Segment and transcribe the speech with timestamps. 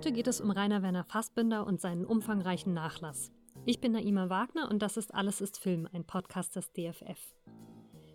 [0.00, 3.30] Heute geht es um Rainer Werner Fassbinder und seinen umfangreichen Nachlass.
[3.66, 7.34] Ich bin Naima Wagner und das ist Alles ist Film, ein Podcast des DFF.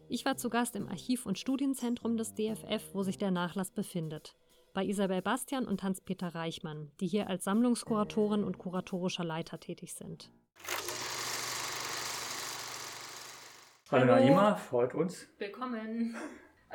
[0.09, 4.35] Ich war zu Gast im Archiv- und Studienzentrum des DFF, wo sich der Nachlass befindet.
[4.73, 10.31] Bei Isabel Bastian und Hans-Peter Reichmann, die hier als Sammlungskuratorin und kuratorischer Leiter tätig sind.
[13.91, 15.27] Hallo, Hallo Naima, freut uns.
[15.37, 16.15] Willkommen.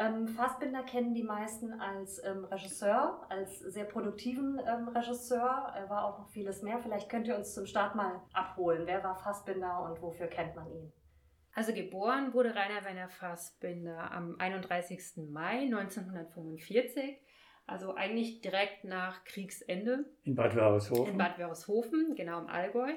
[0.01, 5.75] Ähm, Fassbinder kennen die meisten als ähm, Regisseur, als sehr produktiven ähm, Regisseur.
[5.77, 6.79] Er war auch noch vieles mehr.
[6.79, 8.87] Vielleicht könnt ihr uns zum Start mal abholen.
[8.87, 10.91] Wer war Fassbinder und wofür kennt man ihn?
[11.53, 15.29] Also geboren wurde Rainer Werner Fassbinder am 31.
[15.29, 17.21] Mai 1945,
[17.67, 20.07] also eigentlich direkt nach Kriegsende.
[20.23, 21.13] In Bad Wörishofen.
[21.13, 22.95] In Bad Wörishofen, genau im Allgäu.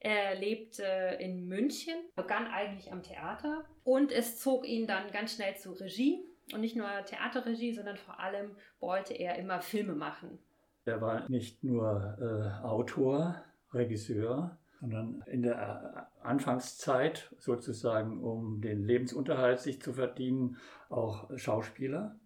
[0.00, 0.82] Er lebte
[1.20, 6.26] in München, begann eigentlich am Theater und es zog ihn dann ganz schnell zur Regie
[6.52, 10.38] und nicht nur Theaterregie, sondern vor allem wollte er immer Filme machen.
[10.84, 18.84] Er war nicht nur äh, Autor, Regisseur, sondern in der äh, Anfangszeit sozusagen, um den
[18.84, 20.56] Lebensunterhalt sich zu verdienen,
[20.88, 22.16] auch Schauspieler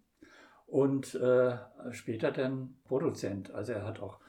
[0.65, 1.57] und äh,
[1.91, 3.51] später dann Produzent.
[3.51, 4.19] Also er hat auch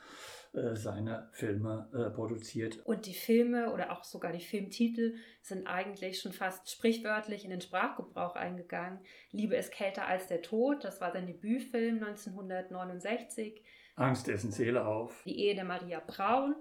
[0.54, 2.78] äh, seine Filme äh, produziert.
[2.84, 7.60] Und die Filme oder auch sogar die Filmtitel sind eigentlich schon fast sprichwörtlich in den
[7.60, 9.00] Sprachgebrauch eingegangen.
[9.30, 13.62] Liebe ist kälter als der Tod, das war sein Debütfilm 1969.
[13.96, 15.22] Angst essen Seele auf.
[15.24, 16.54] Die Ehe der Maria Braun,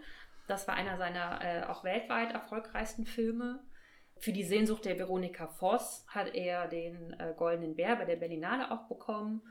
[0.47, 3.63] das war einer seiner äh, auch weltweit erfolgreichsten Filme.
[4.19, 8.71] Für die Sehnsucht der Veronika Voss hat er den äh, Goldenen Bär bei der Berlinale
[8.71, 9.41] auch bekommen.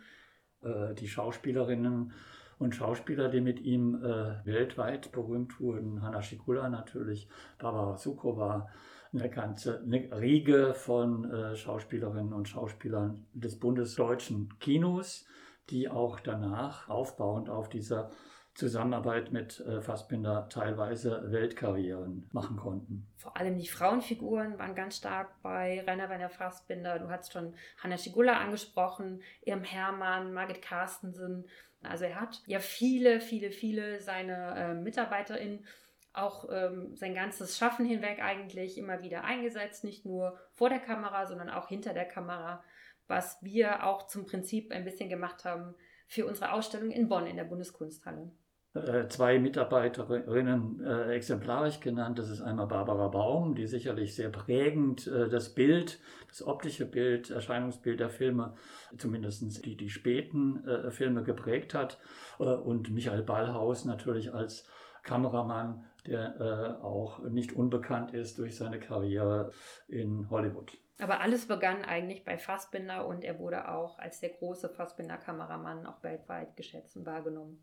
[0.62, 2.12] Äh, die Schauspielerinnen
[2.58, 6.02] und Schauspieler, die mit ihm äh, weltweit berühmt wurden.
[6.02, 8.68] Hanna Schikula natürlich, Barbara Sukowa,
[9.12, 15.26] eine ganze eine Riege von äh, Schauspielerinnen und Schauspielern des bundesdeutschen Kinos,
[15.70, 18.10] die auch danach aufbauend auf dieser
[18.56, 23.06] Zusammenarbeit mit äh, Fassbinder teilweise Weltkarrieren machen konnten.
[23.16, 26.98] Vor allem die Frauenfiguren waren ganz stark bei Rainer Werner Fassbinder.
[26.98, 31.44] Du hast schon Hanna Schigula angesprochen, Irm Hermann, Margit Carstensen.
[31.86, 35.66] Also er hat ja viele, viele, viele seine äh, MitarbeiterInnen
[36.12, 41.26] auch ähm, sein ganzes Schaffen hinweg eigentlich immer wieder eingesetzt, nicht nur vor der Kamera,
[41.26, 42.64] sondern auch hinter der Kamera,
[43.06, 45.74] was wir auch zum Prinzip ein bisschen gemacht haben
[46.08, 48.30] für unsere Ausstellung in Bonn in der Bundeskunsthalle.
[48.76, 52.18] Äh, zwei Mitarbeiterinnen äh, exemplarisch genannt.
[52.18, 55.98] Das ist einmal Barbara Baum, die sicherlich sehr prägend äh, das Bild,
[56.28, 58.54] das optische Bild, Erscheinungsbild der Filme,
[58.98, 61.98] zumindest die, die späten äh, Filme geprägt hat.
[62.38, 64.68] Äh, und Michael Ballhaus natürlich als
[65.02, 66.40] Kameramann, der
[66.80, 69.52] äh, auch nicht unbekannt ist durch seine Karriere
[69.88, 70.76] in Hollywood.
[70.98, 76.02] Aber alles begann eigentlich bei Fassbinder und er wurde auch als der große Fassbinder-Kameramann auch
[76.02, 77.62] weltweit geschätzt und wahrgenommen.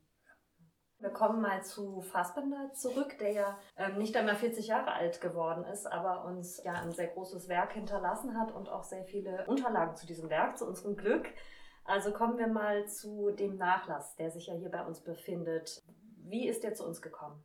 [1.04, 5.66] Wir kommen mal zu Fassbinder zurück, der ja ähm, nicht einmal 40 Jahre alt geworden
[5.66, 9.98] ist, aber uns ja ein sehr großes Werk hinterlassen hat und auch sehr viele Unterlagen
[9.98, 11.28] zu diesem Werk, zu unserem Glück.
[11.84, 15.84] Also kommen wir mal zu dem Nachlass, der sich ja hier bei uns befindet.
[16.20, 17.44] Wie ist der zu uns gekommen?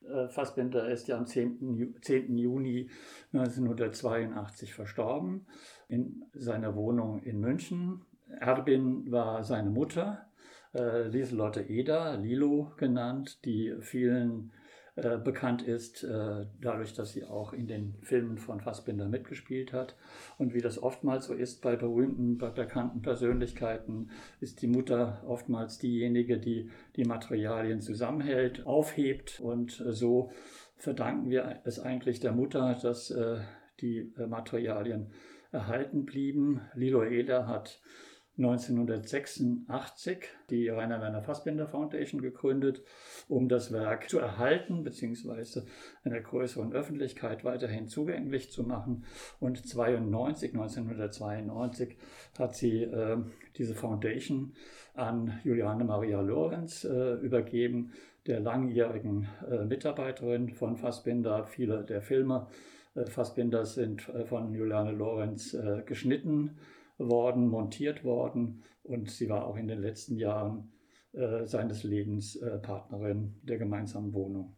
[0.00, 1.98] Äh, Fassbinder ist ja am 10.
[2.00, 2.38] 10.
[2.38, 2.88] Juni
[3.34, 5.46] 1982 verstorben
[5.88, 8.06] in seiner Wohnung in München.
[8.40, 10.25] Erbin war seine Mutter
[11.08, 14.52] Lieselotte Eder, Lilo genannt, die vielen
[14.98, 19.94] äh, bekannt ist, äh, dadurch, dass sie auch in den Filmen von Fassbinder mitgespielt hat.
[20.38, 24.08] Und wie das oftmals so ist bei berühmten, bei bekannten Persönlichkeiten,
[24.40, 29.38] ist die Mutter oftmals diejenige, die die Materialien zusammenhält, aufhebt.
[29.38, 30.30] Und äh, so
[30.76, 33.40] verdanken wir es eigentlich der Mutter, dass äh,
[33.80, 35.12] die äh, Materialien
[35.52, 36.62] erhalten blieben.
[36.74, 37.82] Lilo Eder hat
[38.38, 40.18] 1986
[40.50, 42.82] die Rainer Werner Fassbinder Foundation gegründet,
[43.28, 45.62] um das Werk zu erhalten bzw.
[46.04, 49.04] einer größeren Öffentlichkeit weiterhin zugänglich zu machen.
[49.40, 51.96] Und 92, 1992
[52.38, 53.16] hat sie äh,
[53.56, 54.52] diese Foundation
[54.94, 57.92] an Juliane Maria Lorenz äh, übergeben,
[58.26, 61.46] der langjährigen äh, Mitarbeiterin von Fassbinder.
[61.46, 62.48] Viele der Filme
[62.94, 66.58] äh, Fassbinders sind äh, von Juliane Lorenz äh, geschnitten
[66.98, 70.72] worden, montiert worden und sie war auch in den letzten Jahren
[71.12, 74.54] äh, seines Lebens äh, Partnerin der gemeinsamen Wohnung.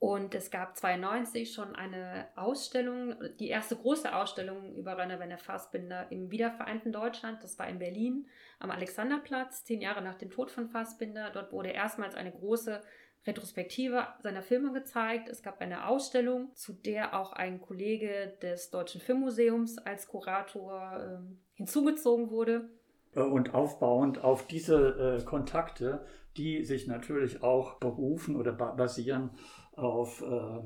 [0.00, 6.10] Und es gab 92 schon eine Ausstellung, die erste große Ausstellung über Rainer Werner Fassbinder
[6.10, 7.44] im wiedervereinten Deutschland.
[7.44, 8.26] Das war in Berlin
[8.58, 11.30] am Alexanderplatz, zehn Jahre nach dem Tod von Fassbinder.
[11.30, 12.80] Dort wurde erstmals eine große
[13.26, 15.28] Retrospektive seiner Filme gezeigt.
[15.28, 21.49] Es gab eine Ausstellung, zu der auch ein Kollege des Deutschen Filmmuseums als Kurator äh,
[21.60, 22.70] hinzugezogen wurde.
[23.14, 29.30] Und aufbauend auf diese äh, Kontakte, die sich natürlich auch berufen oder ba basieren
[29.74, 30.60] auf äh,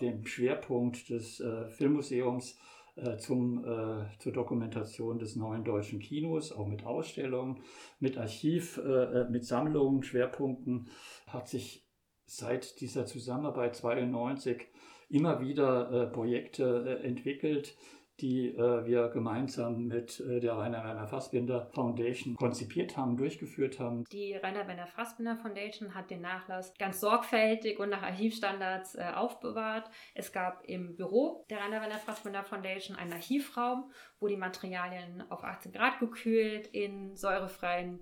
[0.00, 2.56] dem Schwerpunkt des äh, Filmmuseums
[2.94, 7.60] äh, zum, äh, zur Dokumentation des neuen deutschen Kinos, auch mit Ausstellungen,
[8.00, 10.88] mit Archiv, äh, mit Sammlungen, Schwerpunkten,
[11.26, 11.86] hat sich
[12.26, 14.68] seit dieser Zusammenarbeit 92
[15.10, 17.76] immer wieder Projekte entwickelt,
[18.22, 24.04] die äh, wir gemeinsam mit äh, der Rainer Werner Fassbinder Foundation konzipiert haben, durchgeführt haben.
[24.12, 29.90] Die Rainer Werner Fassbinder Foundation hat den Nachlass ganz sorgfältig und nach Archivstandards äh, aufbewahrt.
[30.14, 33.90] Es gab im Büro der Rainer Werner Fassbinder Foundation einen Archivraum,
[34.20, 38.00] wo die Materialien auf 18 Grad gekühlt in säurefreien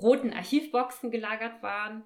[0.00, 2.04] roten Archivboxen gelagert waren.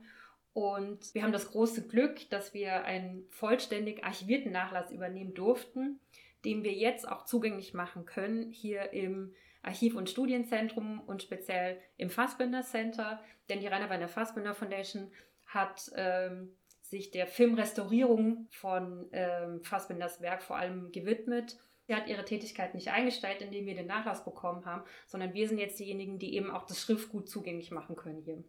[0.53, 6.01] Und wir haben das große Glück, dass wir einen vollständig archivierten Nachlass übernehmen durften
[6.45, 12.11] den wir jetzt auch zugänglich machen können, hier im Archiv- und Studienzentrum und speziell im
[12.11, 13.21] Fassbinder Center.
[13.49, 15.13] Denn die Rainer Werner Fassbinder Foundation
[15.47, 21.59] hat ähm, sich der Filmrestaurierung von ähm, Fassbinders Werk vor allem gewidmet.
[21.87, 25.59] Sie hat ihre Tätigkeit nicht eingestellt, indem wir den Nachlass bekommen haben, sondern wir sind
[25.59, 28.45] jetzt diejenigen, die eben auch das Schriftgut zugänglich machen können hier.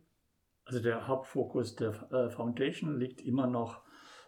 [0.66, 3.84] Also der Hauptfokus der äh, Foundation liegt immer noch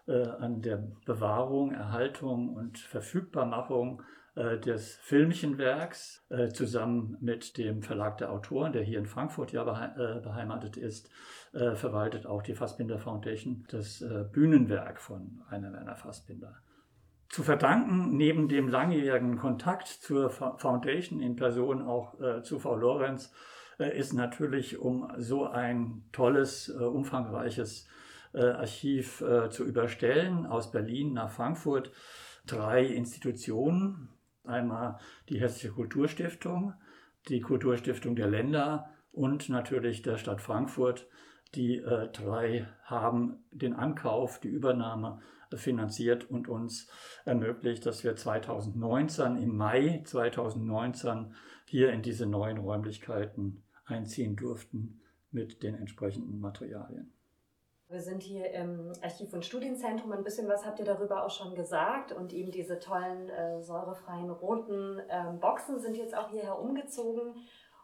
[0.07, 4.03] an der Bewahrung, Erhaltung und Verfügbarmachung
[4.35, 9.53] äh, des filmischen Werks äh, zusammen mit dem Verlag der Autoren, der hier in Frankfurt
[9.53, 11.09] ja beheimatet ist,
[11.53, 14.03] verwaltet auch die Fassbinder Foundation das
[14.33, 16.57] Bühnenwerk von Rainer Werner Fassbinder.
[17.29, 23.31] Zu verdanken, neben dem langjährigen Kontakt zur Foundation in Person auch zu Frau Lorenz,
[23.77, 27.94] ist natürlich um so ein tolles, umfangreiches äh,
[28.41, 31.91] Archiv äh, zu überstellen, aus Berlin nach Frankfurt.
[32.45, 34.09] Drei Institutionen,
[34.43, 34.99] einmal
[35.29, 36.73] die Hessische Kulturstiftung,
[37.27, 41.07] die Kulturstiftung der Länder und natürlich der Stadt Frankfurt.
[41.55, 45.21] Die äh, drei haben den Ankauf, die Übernahme
[45.53, 46.89] finanziert und uns
[47.23, 51.33] ermöglicht, dass wir 2019, im Mai 2019,
[51.65, 57.13] hier in diese neuen Räumlichkeiten einziehen durften mit den entsprechenden Materialien.
[57.87, 60.11] Wir sind hier im Archiv- und Studienzentrum.
[60.11, 62.11] Ein bisschen was habt ihr darüber auch schon gesagt.
[62.11, 67.35] Und eben diese tollen äh, säurefreien roten äh, Boxen sind jetzt auch hierher umgezogen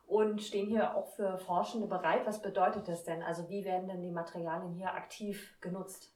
[0.07, 2.25] und stehen hier auch für Forschende bereit.
[2.25, 3.21] Was bedeutet das denn?
[3.21, 6.11] Also wie werden denn die Materialien hier aktiv genutzt?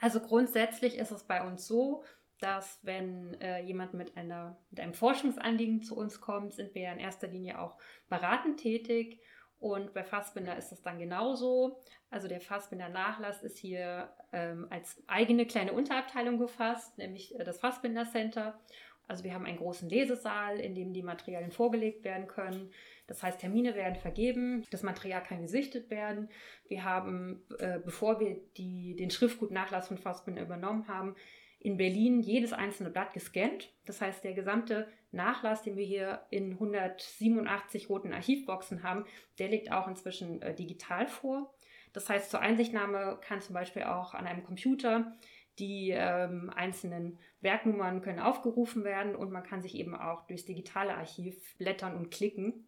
[0.00, 2.04] Also grundsätzlich ist es bei uns so,
[2.40, 6.92] dass wenn äh, jemand mit, einer, mit einem Forschungsanliegen zu uns kommt, sind wir ja
[6.92, 7.78] in erster Linie auch
[8.10, 9.20] beratend tätig
[9.64, 11.80] und bei Fassbinder ist es dann genauso.
[12.10, 17.60] Also der Fassbinder Nachlass ist hier ähm, als eigene kleine Unterabteilung gefasst, nämlich äh, das
[17.60, 18.60] Fassbinder Center.
[19.08, 22.72] Also wir haben einen großen Lesesaal, in dem die Materialien vorgelegt werden können.
[23.06, 26.28] Das heißt, Termine werden vergeben, das Material kann gesichtet werden.
[26.68, 31.16] Wir haben, äh, bevor wir die, den Schriftgutnachlass von Fassbinder übernommen haben,
[31.64, 33.72] in Berlin jedes einzelne Blatt gescannt.
[33.86, 39.06] Das heißt, der gesamte Nachlass, den wir hier in 187 roten Archivboxen haben,
[39.38, 41.54] der liegt auch inzwischen äh, digital vor.
[41.94, 45.16] Das heißt, zur Einsichtnahme kann zum Beispiel auch an einem Computer
[45.58, 50.94] die ähm, einzelnen Werknummern können aufgerufen werden und man kann sich eben auch durchs digitale
[50.94, 52.66] Archiv blättern und klicken.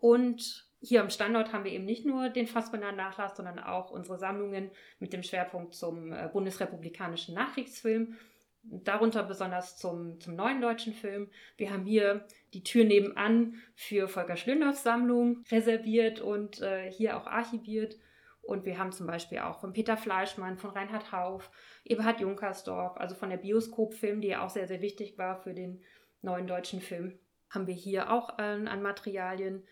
[0.00, 4.18] Und hier am Standort haben wir eben nicht nur den Fassbinder Nachlass, sondern auch unsere
[4.18, 8.16] Sammlungen mit dem Schwerpunkt zum äh, bundesrepublikanischen Nachkriegsfilm.
[8.62, 11.30] Darunter besonders zum, zum neuen deutschen Film.
[11.56, 17.26] Wir haben hier die Tür nebenan für Volker Schlöndorffs Sammlung reserviert und äh, hier auch
[17.26, 17.96] archiviert.
[18.42, 21.50] Und wir haben zum Beispiel auch von Peter Fleischmann, von Reinhard Hauf,
[21.84, 25.82] Eberhard Junkersdorf, also von der Bioskop-Film, die ja auch sehr, sehr wichtig war für den
[26.22, 27.18] neuen deutschen Film,
[27.50, 29.64] haben wir hier auch an, an Materialien.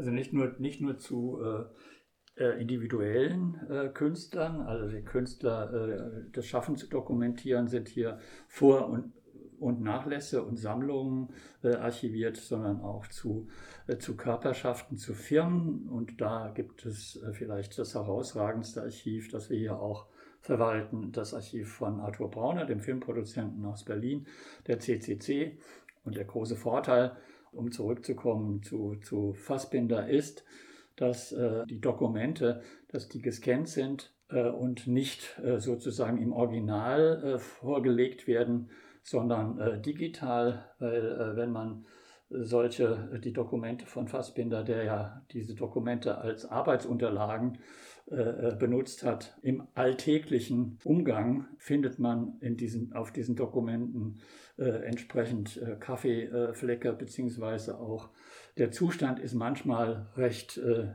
[0.00, 6.22] Also nicht nur, nicht nur zu äh, äh, individuellen äh, Künstlern, also die Künstler, äh,
[6.32, 9.12] das Schaffen zu dokumentieren, sind hier Vor- und,
[9.58, 13.48] und Nachlässe und Sammlungen äh, archiviert, sondern auch zu,
[13.88, 15.86] äh, zu Körperschaften, zu Firmen.
[15.90, 20.06] Und da gibt es vielleicht das herausragendste Archiv, das wir hier auch
[20.40, 24.26] verwalten, das Archiv von Arthur Brauner, dem Filmproduzenten aus Berlin,
[24.66, 25.58] der CCC.
[26.04, 27.18] Und der große Vorteil,
[27.52, 30.44] um zurückzukommen zu, zu Fassbinder, ist,
[30.96, 37.22] dass äh, die Dokumente, dass die gescannt sind äh, und nicht äh, sozusagen im Original
[37.24, 38.70] äh, vorgelegt werden,
[39.02, 41.86] sondern äh, digital, weil äh, wenn man
[42.32, 47.58] solche, die Dokumente von Fassbinder, der ja diese Dokumente als Arbeitsunterlagen
[48.06, 49.38] benutzt hat.
[49.42, 54.20] Im alltäglichen Umgang findet man in diesen, auf diesen Dokumenten
[54.60, 58.10] äh, entsprechend äh, Kaffeeflecke, beziehungsweise auch
[58.58, 60.88] der Zustand ist manchmal recht äh,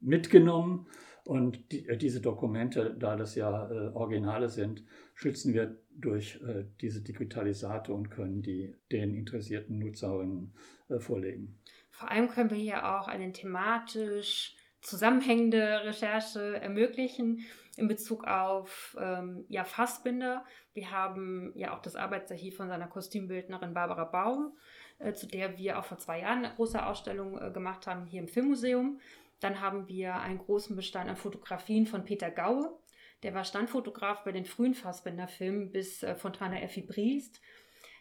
[0.00, 0.86] mitgenommen.
[1.24, 6.64] Und die, äh, diese Dokumente, da das ja äh, Originale sind, schützen wir durch äh,
[6.80, 10.52] diese Digitalisate und können die den interessierten Nutzerinnen
[10.88, 11.58] äh, vorlegen.
[11.90, 17.46] Vor allem können wir hier auch eine thematisch zusammenhängende Recherche ermöglichen
[17.76, 20.44] in Bezug auf ähm, ja, Fassbinder.
[20.74, 24.56] Wir haben ja auch das Arbeitsarchiv von seiner Kostümbildnerin Barbara Baum,
[24.98, 28.20] äh, zu der wir auch vor zwei Jahren eine große Ausstellung äh, gemacht haben hier
[28.20, 29.00] im Filmmuseum.
[29.40, 32.78] Dann haben wir einen großen Bestand an Fotografien von Peter Gaue.
[33.22, 37.40] Der war Standfotograf bei den frühen Fassbinder-Filmen bis äh, Fontana Effi Briest.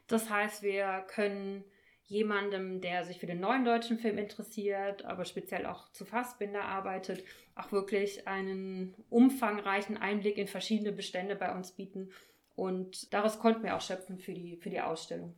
[0.08, 1.64] Das heißt, wir können
[2.10, 7.24] jemandem, der sich für den neuen deutschen Film interessiert, aber speziell auch zu Fassbinder arbeitet,
[7.56, 12.10] auch wirklich einen umfangreichen Einblick in verschiedene Bestände bei uns bieten.
[12.56, 15.36] Und daraus konnten wir auch schöpfen für die, für die Ausstellung.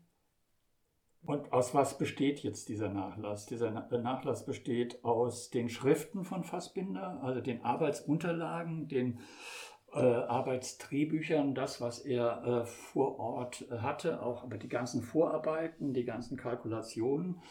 [1.24, 3.46] Und aus was besteht jetzt dieser Nachlass?
[3.46, 9.22] Dieser Nachlass besteht aus den Schriften von Fassbinder, also den Arbeitsunterlagen, den äh,
[10.00, 16.06] Arbeitsdrehbüchern, das, was er äh, vor Ort äh, hatte, auch aber die ganzen Vorarbeiten, die
[16.06, 17.42] ganzen Kalkulationen.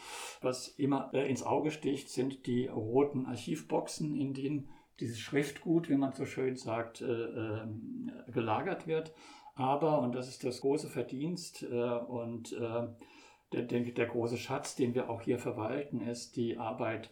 [0.41, 4.69] Was immer äh, ins Auge sticht, sind die roten Archivboxen, in denen
[4.99, 9.13] dieses Schriftgut, wie man so schön sagt, äh, ähm, gelagert wird.
[9.53, 14.95] Aber, und das ist das große Verdienst äh, und der, der, der, große Schatz, den
[14.95, 17.11] wir auch hier verwalten, ist die Arbeit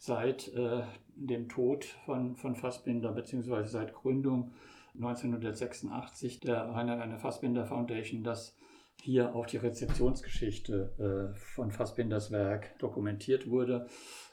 [0.00, 0.82] seit äh,
[1.14, 4.52] dem Tod von, von Fassbinder, beziehungsweise seit Gründung
[4.94, 8.56] 1986 der Rainer Fassbinder Foundation, dass
[9.02, 13.88] hier auch die Rezeptionsgeschichte äh, von Fassbinders Werk dokumentiert wurde.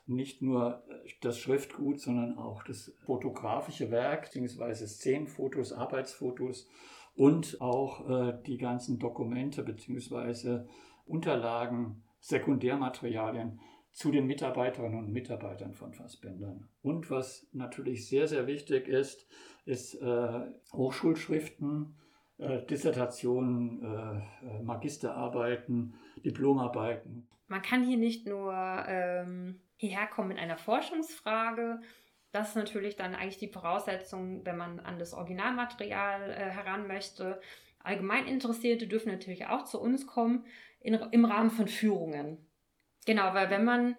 [0.06, 0.84] Nicht nur
[1.20, 6.70] das Schriftgut, sondern auch das fotografische Werk, beziehungsweise Szenenfotos, Arbeitsfotos
[7.16, 10.70] und auch äh, die ganzen Dokumente beziehungsweise
[11.06, 13.60] Unterlagen, Sekundärmaterialien
[13.98, 16.70] zu den Mitarbeiterinnen und Mitarbeitern von Fassbindern.
[16.84, 19.28] Und was natürlich sehr, sehr wichtig ist,
[19.66, 20.40] ist äh,
[20.72, 21.98] Hochschulschriften,
[22.38, 27.28] äh, Dissertationen, äh, Magisterarbeiten, Diplomarbeiten.
[27.48, 28.54] Man kann hier nicht nur
[28.88, 31.80] ähm, hierher kommen mit einer Forschungsfrage.
[32.32, 37.42] Das ist natürlich dann eigentlich die Voraussetzung, wenn man an das Originalmaterial äh, heran möchte.
[37.80, 40.46] Allgemein Interessierte dürfen natürlich auch zu uns kommen
[40.82, 42.47] in, im Rahmen von Führungen.
[43.08, 43.96] Genau, weil wenn man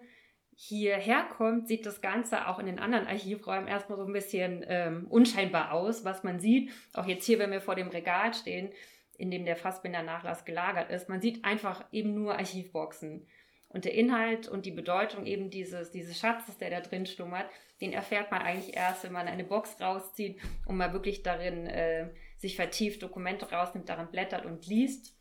[0.55, 5.07] hierher kommt, sieht das Ganze auch in den anderen Archivräumen erstmal so ein bisschen ähm,
[5.09, 6.71] unscheinbar aus, was man sieht.
[6.93, 8.69] Auch jetzt hier, wenn wir vor dem Regal stehen,
[9.17, 13.25] in dem der Fassbinder-Nachlass gelagert ist, man sieht einfach eben nur Archivboxen.
[13.67, 17.49] Und der Inhalt und die Bedeutung eben dieses, dieses Schatzes, der da drin schlummert,
[17.81, 22.11] den erfährt man eigentlich erst, wenn man eine Box rauszieht und mal wirklich darin äh,
[22.37, 25.17] sich vertieft Dokumente rausnimmt, daran blättert und liest.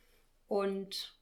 [0.46, 1.17] Und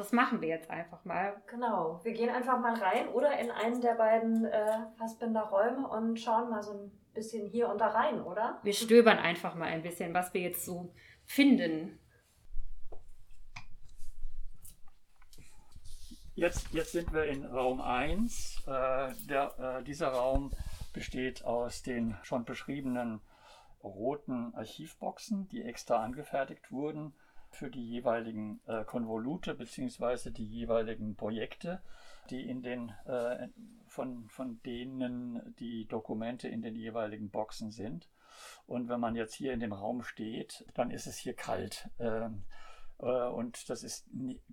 [0.00, 1.36] das machen wir jetzt einfach mal.
[1.46, 6.18] Genau, wir gehen einfach mal rein oder in einen der beiden äh, Fassbinder Räume und
[6.18, 8.58] schauen mal so ein bisschen hier und da rein, oder?
[8.62, 10.94] Wir stöbern einfach mal ein bisschen, was wir jetzt so
[11.26, 11.98] finden.
[16.34, 18.62] Jetzt, jetzt sind wir in Raum 1.
[18.66, 20.50] Äh, der, äh, dieser Raum
[20.94, 23.20] besteht aus den schon beschriebenen
[23.84, 27.12] roten Archivboxen, die extra angefertigt wurden
[27.50, 30.30] für die jeweiligen äh, Konvolute bzw.
[30.30, 31.82] die jeweiligen Projekte,
[32.30, 33.48] die in den, äh,
[33.86, 38.08] von, von denen die Dokumente in den jeweiligen Boxen sind.
[38.66, 41.90] Und wenn man jetzt hier in dem Raum steht, dann ist es hier kalt.
[41.98, 42.44] Ähm,
[43.02, 44.06] äh, und das ist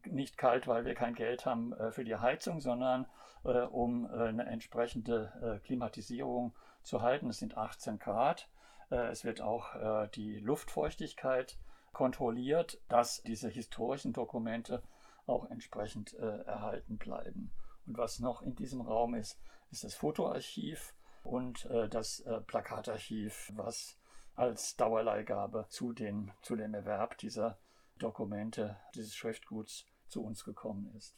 [0.05, 3.05] nicht kalt, weil wir kein Geld haben äh, für die Heizung, sondern
[3.43, 7.29] äh, um eine entsprechende Klimatisierung zu halten.
[7.29, 8.49] Es sind 18 Grad.
[8.89, 11.57] Es wird auch die Luftfeuchtigkeit
[11.97, 14.83] kontrolliert, dass diese historischen Dokumente
[15.25, 17.51] auch entsprechend äh, erhalten bleiben.
[17.87, 23.51] Und was noch in diesem Raum ist, ist das Fotoarchiv und äh, das äh, Plakatarchiv,
[23.55, 23.97] was
[24.35, 27.57] als Dauerleihgabe zu, den, zu dem Erwerb dieser
[27.97, 31.17] Dokumente, dieses Schriftguts zu uns gekommen ist.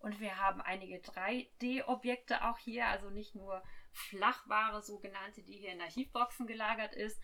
[0.00, 3.62] Und wir haben einige 3D-Objekte auch hier, also nicht nur
[3.92, 7.18] Flachware, sogenannte, die hier in Archivboxen gelagert ist,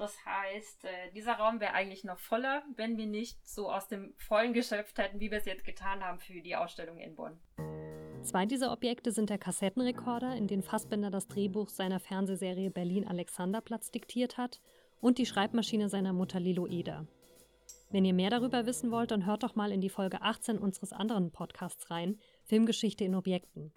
[0.00, 4.14] das heißt, äh, dieser Raum wäre eigentlich noch voller, wenn wir nicht so aus dem
[4.16, 7.38] Vollen geschöpft hätten, wie wir es jetzt getan haben für die Ausstellung in Bonn.
[8.22, 13.90] Zwei dieser Objekte sind der Kassettenrekorder, in den Fassbinder das Drehbuch seiner Fernsehserie Berlin Alexanderplatz
[13.90, 14.60] diktiert hat,
[15.00, 17.06] und die Schreibmaschine seiner Mutter Lilo Eder.
[17.90, 20.92] Wenn ihr mehr darüber wissen wollt, dann hört doch mal in die Folge 18 unseres
[20.92, 23.72] anderen Podcasts rein, Filmgeschichte in Objekten.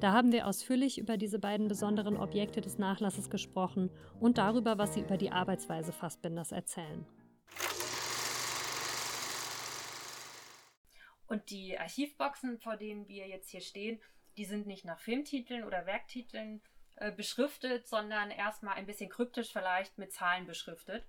[0.00, 4.92] Da haben wir ausführlich über diese beiden besonderen Objekte des Nachlasses gesprochen und darüber, was
[4.92, 7.06] sie über die Arbeitsweise Fassbinders erzählen.
[11.28, 13.98] Und die Archivboxen, vor denen wir jetzt hier stehen,
[14.36, 16.60] die sind nicht nach Filmtiteln oder Werktiteln
[16.96, 21.06] äh, beschriftet, sondern erstmal ein bisschen kryptisch vielleicht mit Zahlen beschriftet.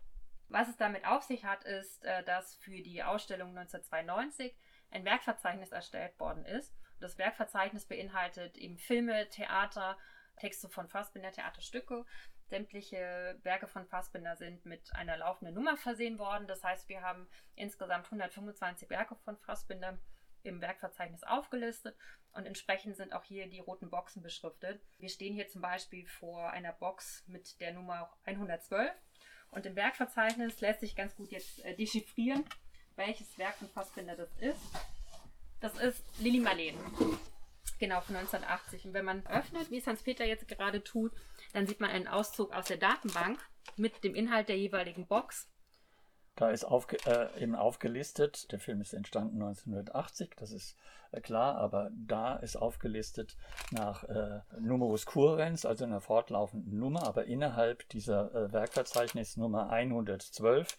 [0.48, 4.56] Was es damit auf sich hat, ist, äh, dass für die Ausstellung 1992
[4.92, 6.74] ein Werkverzeichnis erstellt worden ist.
[7.00, 9.98] Das Werkverzeichnis beinhaltet eben Filme, Theater,
[10.38, 12.06] Texte von Fassbinder, Theaterstücke.
[12.46, 16.48] Sämtliche Werke von Fassbinder sind mit einer laufenden Nummer versehen worden.
[16.48, 20.00] Das heißt, wir haben insgesamt 125 Werke von Fassbinder
[20.44, 21.98] im Werkverzeichnis aufgelistet
[22.32, 24.82] und entsprechend sind auch hier die roten Boxen beschriftet.
[24.98, 28.92] Wir stehen hier zum Beispiel vor einer Box mit der Nummer 112
[29.52, 32.46] und im Werkverzeichnis lässt sich ganz gut jetzt äh, dechiffrieren,
[32.96, 34.97] welches Werk von Fassbinder das ist.
[35.60, 36.76] Das ist Lili Marleen.
[37.80, 38.86] Genau, von 1980.
[38.86, 41.12] Und wenn man öffnet, wie es Hans-Peter jetzt gerade tut,
[41.54, 43.40] dann sieht man einen Auszug aus der Datenbank
[43.76, 45.48] mit dem Inhalt der jeweiligen Box.
[46.36, 50.76] Da ist aufge äh, eben aufgelistet, der Film ist entstanden 1980, das ist
[51.12, 53.36] äh, klar, aber da ist aufgelistet
[53.72, 60.78] nach äh, Numerus Currens, also einer fortlaufenden Nummer, aber innerhalb dieser äh, Werkverzeichnisnummer 112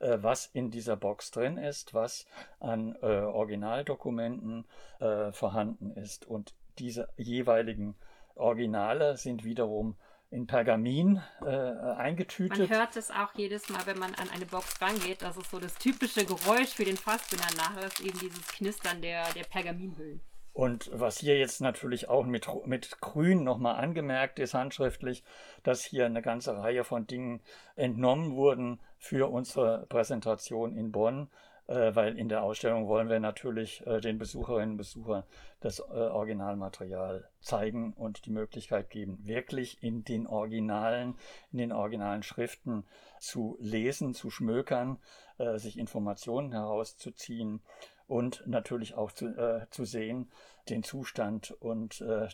[0.00, 2.26] äh, was in dieser Box drin ist, was
[2.58, 4.64] an äh, Originaldokumenten
[4.98, 6.26] äh, vorhanden ist.
[6.26, 7.94] Und diese jeweiligen
[8.34, 9.96] Originale sind wiederum
[10.30, 12.58] in Pergamin äh, eingetütet.
[12.58, 15.22] Man hört es auch jedes Mal, wenn man an eine Box rangeht.
[15.22, 19.44] Das ist so das typische Geräusch für den Fassbinder nachher, eben dieses Knistern der, der
[19.44, 20.20] Pergaminhüllen.
[20.52, 25.22] Und was hier jetzt natürlich auch mit, mit Grün nochmal angemerkt ist, handschriftlich,
[25.62, 27.40] dass hier eine ganze Reihe von Dingen
[27.76, 31.28] entnommen wurden für unsere Präsentation in Bonn,
[31.68, 35.22] äh, weil in der Ausstellung wollen wir natürlich äh, den Besucherinnen und Besuchern
[35.60, 41.14] das äh, Originalmaterial zeigen und die Möglichkeit geben, wirklich in den Originalen,
[41.52, 42.84] in den originalen Schriften
[43.20, 44.98] zu lesen, zu schmökern,
[45.38, 47.62] äh, sich Informationen herauszuziehen
[48.10, 50.30] und natürlich auch zu, äh, zu sehen,
[50.68, 52.28] den Zustand und äh,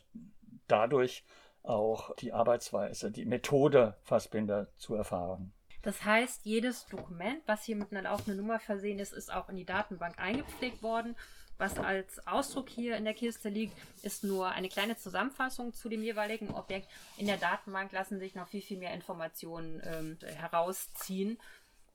[0.69, 1.23] dadurch
[1.62, 5.53] auch die Arbeitsweise, die Methode Fassbinder zu erfahren.
[5.83, 9.57] Das heißt, jedes Dokument, was hier mit einer laufenden Nummer versehen ist, ist auch in
[9.57, 11.15] die Datenbank eingepflegt worden.
[11.59, 16.03] Was als Ausdruck hier in der Kiste liegt, ist nur eine kleine Zusammenfassung zu dem
[16.03, 16.89] jeweiligen Objekt.
[17.19, 21.39] In der Datenbank lassen sich noch viel, viel mehr Informationen ähm, herausziehen.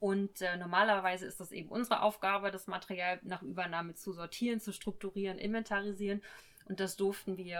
[0.01, 4.73] Und äh, normalerweise ist das eben unsere Aufgabe, das Material nach Übernahme zu sortieren, zu
[4.73, 6.23] strukturieren, inventarisieren.
[6.65, 7.59] Und das durften wir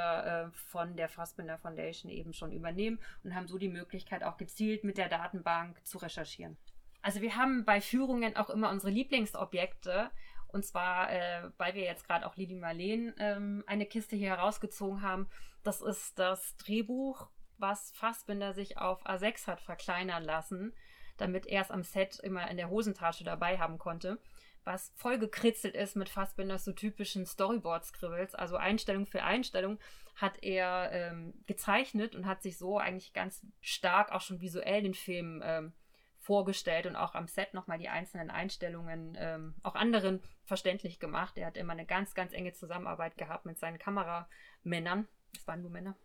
[0.49, 4.83] äh, von der Fassbinder Foundation eben schon übernehmen und haben so die Möglichkeit, auch gezielt
[4.83, 6.57] mit der Datenbank zu recherchieren.
[7.03, 10.09] Also wir haben bei Führungen auch immer unsere Lieblingsobjekte.
[10.47, 15.03] Und zwar, äh, weil wir jetzt gerade auch Lili Marleen ähm, eine Kiste hier herausgezogen
[15.03, 15.29] haben.
[15.61, 20.73] Das ist das Drehbuch, was Fassbinder sich auf A6 hat verkleinern lassen
[21.21, 24.19] damit er es am Set immer in der Hosentasche dabei haben konnte.
[24.63, 29.79] Was voll gekritzelt ist mit Fassbinders so typischen Storyboard-Scribbles, also Einstellung für Einstellung,
[30.15, 34.93] hat er ähm, gezeichnet und hat sich so eigentlich ganz stark auch schon visuell den
[34.93, 35.73] Film ähm,
[36.19, 41.37] vorgestellt und auch am Set nochmal die einzelnen Einstellungen ähm, auch anderen verständlich gemacht.
[41.37, 45.07] Er hat immer eine ganz, ganz enge Zusammenarbeit gehabt mit seinen Kameramännern.
[45.33, 45.95] Das waren nur Männer.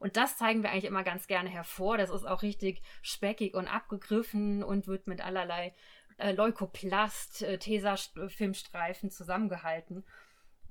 [0.00, 1.98] Und das zeigen wir eigentlich immer ganz gerne hervor.
[1.98, 5.74] Das ist auch richtig speckig und abgegriffen und wird mit allerlei
[6.16, 10.04] äh, Leukoplast, äh, Tesafilmstreifen zusammengehalten.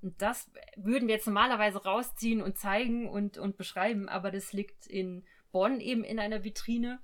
[0.01, 4.87] Und das würden wir jetzt normalerweise rausziehen und zeigen und, und beschreiben, aber das liegt
[4.87, 6.99] in Bonn eben in einer Vitrine.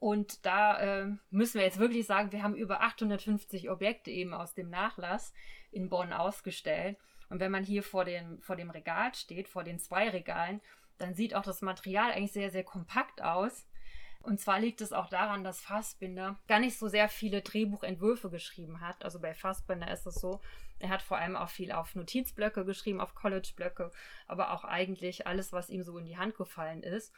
[0.00, 4.54] Und da äh, müssen wir jetzt wirklich sagen, wir haben über 850 Objekte eben aus
[4.54, 5.32] dem Nachlass
[5.70, 6.98] in Bonn ausgestellt.
[7.30, 10.60] Und wenn man hier vor dem, vor dem Regal steht, vor den zwei Regalen,
[10.98, 13.66] dann sieht auch das Material eigentlich sehr, sehr kompakt aus.
[14.20, 18.80] Und zwar liegt es auch daran, dass Fassbinder gar nicht so sehr viele Drehbuchentwürfe geschrieben
[18.80, 19.04] hat.
[19.04, 20.40] Also bei Fassbinder ist es so,
[20.80, 23.90] er hat vor allem auch viel auf Notizblöcke geschrieben, auf Collegeblöcke,
[24.26, 27.12] aber auch eigentlich alles, was ihm so in die Hand gefallen ist.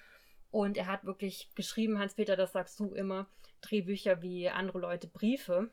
[0.50, 3.26] Und er hat wirklich geschrieben, Hans-Peter, das sagst du immer,
[3.60, 5.70] Drehbücher wie andere Leute Briefe.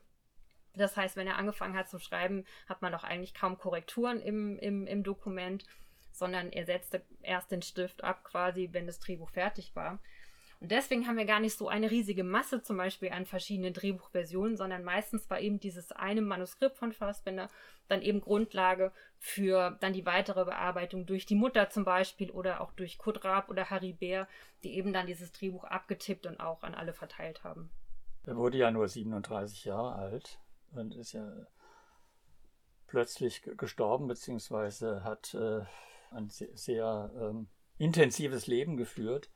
[0.74, 4.58] Das heißt, wenn er angefangen hat zu schreiben, hat man doch eigentlich kaum Korrekturen im,
[4.58, 5.64] im, im Dokument
[6.18, 9.98] sondern er setzte erst den Stift ab, quasi, wenn das Drehbuch fertig war.
[10.60, 14.56] Und deswegen haben wir gar nicht so eine riesige Masse zum Beispiel an verschiedenen Drehbuchversionen,
[14.56, 17.48] sondern meistens war eben dieses eine Manuskript von Fassbinder
[17.86, 22.72] dann eben Grundlage für dann die weitere Bearbeitung durch die Mutter zum Beispiel oder auch
[22.72, 24.26] durch Kurt Raab oder Harry Bär,
[24.64, 27.70] die eben dann dieses Drehbuch abgetippt und auch an alle verteilt haben.
[28.26, 30.38] Er wurde ja nur 37 Jahre alt
[30.72, 31.46] und ist ja
[32.88, 35.60] plötzlich gestorben, beziehungsweise hat äh,
[36.10, 39.30] ein sehr, ähm, intensives Leben geführt.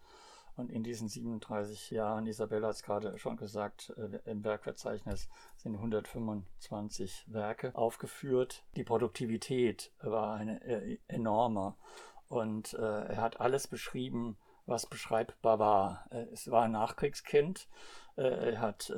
[0.54, 5.76] Und in diesen 37 Jahren, Isabella hat es gerade schon gesagt, äh, im Werkverzeichnis sind
[5.76, 8.64] 125 Werke aufgeführt.
[8.76, 11.74] Die Produktivität war eine äh, enorme.
[12.28, 16.06] Und äh, er hat alles beschrieben, was beschreibbar war.
[16.32, 17.68] Es war ein Nachkriegskind.
[18.14, 18.92] Er hat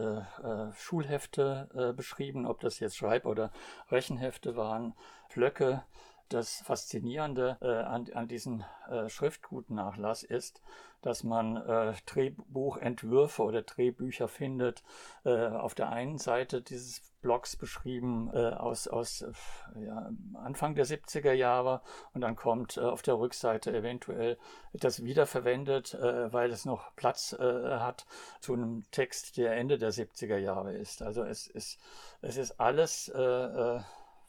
[0.75, 3.51] Schulhefte beschrieben, ob das jetzt Schreib- oder
[3.91, 4.95] Rechenhefte waren,
[5.33, 5.83] Blöcke
[6.29, 10.63] das Faszinierende äh, an, an diesem äh, Schriftgutnachlass ist,
[11.03, 14.83] dass man äh, Drehbuchentwürfe oder Drehbücher findet.
[15.25, 20.87] Äh, auf der einen Seite dieses Blogs beschrieben äh, aus, aus äh, ja, Anfang der
[20.87, 21.83] 70er Jahre
[22.15, 24.39] und dann kommt auf der Rückseite eventuell
[24.73, 28.07] das wiederverwendet, weil es noch Platz hat
[28.41, 31.03] zu einem Text, der Ende der 70er Jahre ist.
[31.03, 31.79] Also es ist,
[32.23, 33.11] es ist alles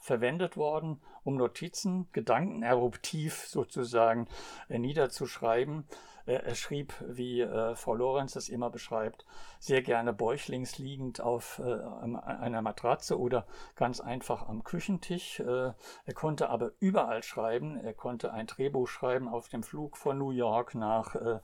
[0.06, 4.28] verwendet worden, um Notizen, Gedanken eruptiv sozusagen
[4.70, 5.86] äh, niederzuschreiben.
[6.26, 9.26] Er schrieb, wie äh, Frau Lorenz das immer beschreibt,
[9.60, 15.40] sehr gerne bäuchlings liegend auf äh, einer Matratze oder ganz einfach am Küchentisch.
[15.40, 15.74] Äh,
[16.06, 17.78] er konnte aber überall schreiben.
[17.78, 21.40] Er konnte ein Drehbuch schreiben auf dem Flug von New York nach, äh,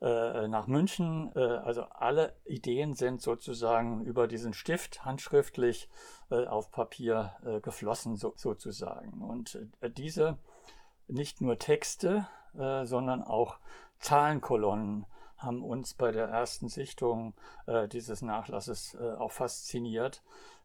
[0.00, 1.30] äh, nach München.
[1.34, 5.88] Äh, also alle Ideen sind sozusagen über diesen Stift handschriftlich
[6.30, 9.20] auf Papier geflossen so, sozusagen.
[9.20, 9.58] Und
[9.98, 10.38] diese
[11.06, 13.58] nicht nur Texte, sondern auch
[14.02, 15.06] Zahlenkolonnen
[15.38, 17.34] haben uns bei der ersten Sichtung
[17.66, 20.22] äh, dieses Nachlasses äh, auch fasziniert,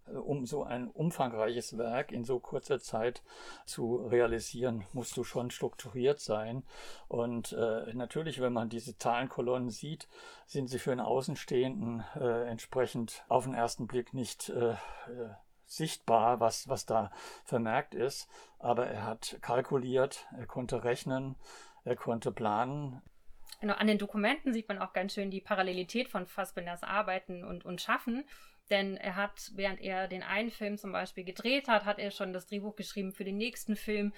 [0.08, 3.24] äh, um so ein umfangreiches Werk in so kurzer Zeit
[3.66, 6.64] zu realisieren, musst du schon strukturiert sein.
[7.08, 10.08] Und äh, natürlich, wenn man diese Zahlenkolonnen sieht,
[10.46, 14.52] sind sie für einen Außenstehenden äh, entsprechend auf den ersten Blick nicht
[15.66, 17.12] sichtbar, was, was da
[17.44, 18.30] vermerkt ist.
[18.58, 21.36] Aber er hat kalkuliert, er konnte rechnen,
[21.84, 23.02] er konnte planen.
[23.60, 27.66] Genau, an den Dokumenten sieht man auch ganz schön die Parallelität von Fassbinders Arbeiten und,
[27.66, 28.24] und Schaffen.
[28.70, 32.34] Denn er hat, während er den einen Film zum Beispiel gedreht hat, hat er schon
[32.34, 34.14] das Drehbuch geschrieben für den nächsten Film.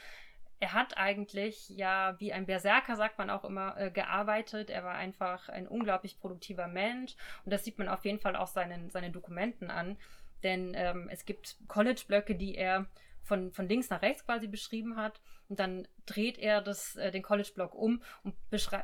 [0.59, 4.69] Er hat eigentlich ja wie ein Berserker, sagt man auch immer, äh, gearbeitet.
[4.69, 7.15] Er war einfach ein unglaublich produktiver Mensch.
[7.45, 9.97] Und das sieht man auf jeden Fall auch seinen, seinen Dokumenten an.
[10.43, 12.87] Denn ähm, es gibt College-Blöcke, die er
[13.29, 15.21] von, von links nach rechts quasi beschrieben hat.
[15.47, 18.35] Und dann dreht er das, äh, den College-Block um und,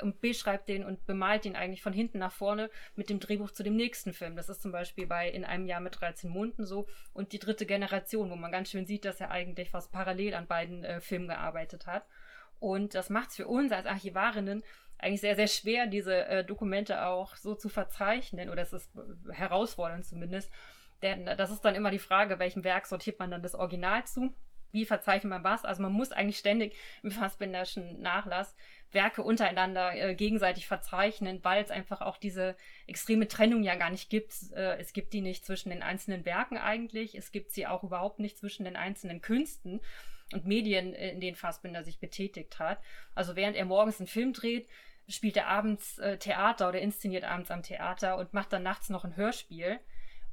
[0.01, 3.63] und beschreibt den und bemalt ihn eigentlich von hinten nach vorne mit dem Drehbuch zu
[3.63, 4.35] dem nächsten Film.
[4.35, 6.87] Das ist zum Beispiel bei In einem Jahr mit 13 Monden so.
[7.11, 10.47] Und die dritte Generation, wo man ganz schön sieht, dass er eigentlich fast parallel an
[10.47, 12.05] beiden äh, Filmen gearbeitet hat.
[12.59, 14.63] Und das macht es für uns als Archivarinnen
[14.97, 18.49] eigentlich sehr, sehr schwer, diese äh, Dokumente auch so zu verzeichnen.
[18.49, 18.91] Oder es ist
[19.29, 20.51] herausfordernd zumindest.
[21.01, 24.33] Denn das ist dann immer die Frage, welchem Werk sortiert man dann das Original zu?
[24.75, 25.65] wie verzeichnet man was.
[25.65, 28.55] Also man muss eigentlich ständig im Fassbinderschen Nachlass
[28.91, 32.55] Werke untereinander äh, gegenseitig verzeichnen, weil es einfach auch diese
[32.85, 34.33] extreme Trennung ja gar nicht gibt.
[34.53, 38.19] Äh, es gibt die nicht zwischen den einzelnen Werken eigentlich, es gibt sie auch überhaupt
[38.19, 39.81] nicht zwischen den einzelnen Künsten
[40.33, 42.79] und Medien, äh, in denen Fassbinder sich betätigt hat.
[43.15, 44.67] Also während er morgens einen Film dreht,
[45.07, 49.05] spielt er abends äh, Theater oder inszeniert abends am Theater und macht dann nachts noch
[49.05, 49.79] ein Hörspiel.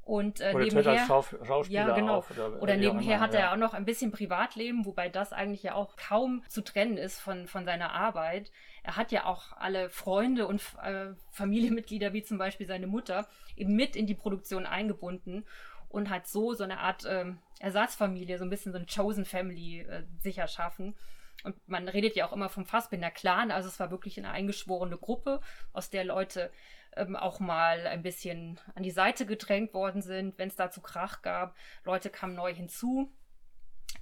[0.04, 2.16] Und äh, oder nebenher, Schauf Schauspieler ja, genau.
[2.16, 3.52] Auf, oder, oder nebenher hat er ja.
[3.52, 7.46] auch noch ein bisschen Privatleben, wobei das eigentlich ja auch kaum zu trennen ist von,
[7.46, 8.50] von seiner Arbeit.
[8.82, 13.76] Er hat ja auch alle Freunde und äh, Familienmitglieder, wie zum Beispiel seine Mutter, eben
[13.76, 15.44] mit in die Produktion eingebunden
[15.88, 17.26] und hat so so eine Art äh,
[17.60, 20.96] Ersatzfamilie, so ein bisschen so ein Chosen Family äh, sich erschaffen.
[21.44, 24.96] Und man redet ja auch immer vom Fassbinder Clan, also es war wirklich eine eingeschworene
[24.96, 25.40] Gruppe,
[25.72, 26.50] aus der Leute
[26.96, 31.22] ähm, auch mal ein bisschen an die Seite gedrängt worden sind, wenn es dazu Krach
[31.22, 31.54] gab.
[31.84, 33.10] Leute kamen neu hinzu.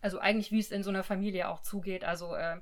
[0.03, 2.05] Also eigentlich, wie es in so einer Familie auch zugeht.
[2.05, 2.61] Also äh,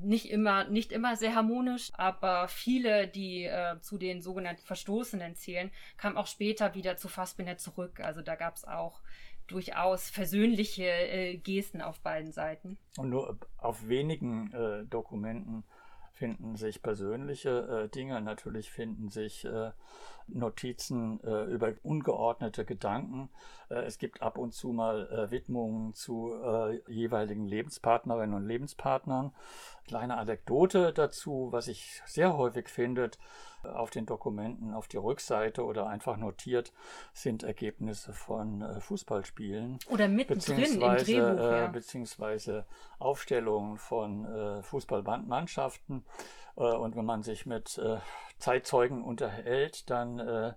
[0.00, 5.70] nicht immer, nicht immer sehr harmonisch, aber viele, die äh, zu den sogenannten Verstoßenen zählen,
[5.96, 8.00] kamen auch später wieder zu Fassbinder zurück.
[8.00, 9.00] Also da gab es auch
[9.46, 12.78] durchaus versöhnliche äh, Gesten auf beiden Seiten.
[12.96, 15.64] Und nur auf wenigen äh, Dokumenten
[16.22, 19.72] finden sich persönliche äh, Dinge, natürlich finden sich äh,
[20.28, 23.28] Notizen äh, über ungeordnete Gedanken.
[23.72, 29.32] Äh, es gibt ab und zu mal äh, Widmungen zu äh, jeweiligen Lebenspartnerinnen und Lebenspartnern.
[29.86, 33.10] Kleine Anekdote dazu, was ich sehr häufig finde,
[33.62, 36.72] auf den Dokumenten auf die Rückseite oder einfach notiert
[37.12, 39.78] sind Ergebnisse von Fußballspielen.
[39.88, 41.40] Oder mittendrin im Drehbuch.
[41.40, 41.66] Ja.
[41.68, 42.66] Beziehungsweise
[42.98, 46.04] Aufstellungen von Fußballmannschaften.
[46.56, 47.80] Und wenn man sich mit
[48.38, 50.54] Zeitzeugen unterhält, dann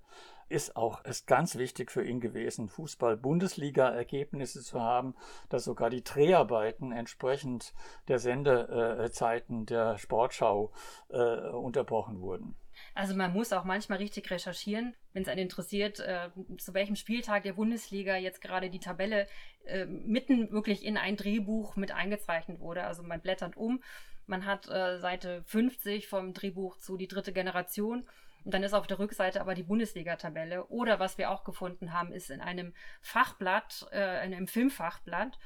[0.50, 5.16] ist auch ist ganz wichtig für ihn gewesen, Fußball-Bundesliga-Ergebnisse zu haben,
[5.50, 7.74] dass sogar die Dreharbeiten entsprechend
[8.08, 10.72] der Sendezeiten der Sportschau
[11.10, 12.56] äh, unterbrochen wurden.
[12.94, 17.44] Also man muss auch manchmal richtig recherchieren, wenn es einen interessiert, äh, zu welchem Spieltag
[17.44, 19.28] der Bundesliga jetzt gerade die Tabelle
[19.66, 22.84] äh, mitten wirklich in ein Drehbuch mit eingezeichnet wurde.
[22.84, 23.82] Also man blättert um,
[24.28, 28.08] man hat äh, Seite 50 vom Drehbuch zu die dritte Generation
[28.46, 30.68] und dann ist auf der Rückseite aber die Bundesliga-Tabelle.
[30.68, 35.40] Oder was wir auch gefunden haben, ist in einem Fachblatt, äh, in einem Filmfachblatt,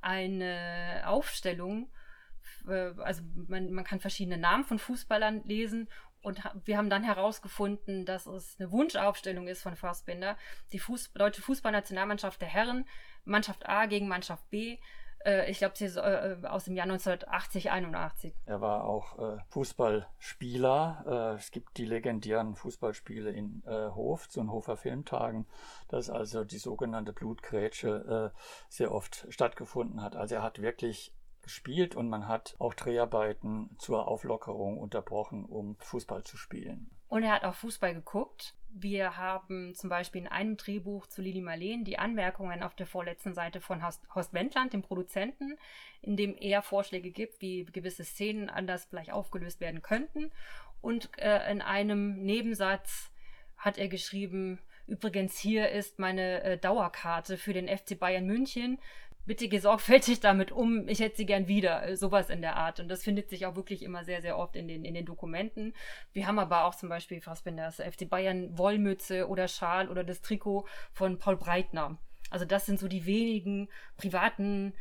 [0.00, 1.90] eine Aufstellung.
[2.68, 5.88] Äh, also man, man kann verschiedene Namen von Fußballern lesen
[6.22, 10.36] und wir haben dann herausgefunden, dass es eine Wunschaufstellung ist von Fassbinder.
[10.72, 12.84] Die Fuß deutsche Fußballnationalmannschaft der Herren,
[13.24, 14.78] Mannschaft A gegen Mannschaft B.
[15.26, 18.34] Äh, ich glaube, sie ist äh, aus dem Jahr 1980, 81.
[18.46, 21.04] Er war auch äh, Fußballspieler.
[21.34, 25.46] Äh, es gibt die legendären Fußballspiele in äh, Hof, zu den Hofer Filmtagen,
[25.88, 30.14] dass also die sogenannte Blutgrätsche äh, sehr oft stattgefunden hat.
[30.14, 31.12] Also er hat wirklich
[31.46, 36.90] gespielt und man hat auch Dreharbeiten zur Auflockerung unterbrochen, um Fußball zu spielen.
[37.08, 38.54] Und er hat auch Fußball geguckt.
[38.68, 43.32] Wir haben zum Beispiel in einem Drehbuch zu Lili Marleen die Anmerkungen auf der vorletzten
[43.32, 45.56] Seite von Horst Wendland, dem Produzenten,
[46.02, 50.32] in dem er Vorschläge gibt, wie gewisse Szenen anders vielleicht aufgelöst werden könnten.
[50.82, 53.12] Und äh, in einem Nebensatz
[53.56, 58.78] hat er geschrieben, übrigens hier ist meine äh, Dauerkarte für den FC Bayern München
[59.26, 62.80] bitte geh sorgfältig damit um, ich hätte sie gern wieder, sowas in der Art.
[62.80, 65.74] Und das findet sich auch wirklich immer sehr, sehr oft in den, in den Dokumenten.
[66.12, 70.66] Wir haben aber auch zum Beispiel Fassbinders FC Bayern Wollmütze oder Schal oder das Trikot
[70.92, 71.98] von Paul Breitner.
[72.30, 74.72] Also das sind so die wenigen privaten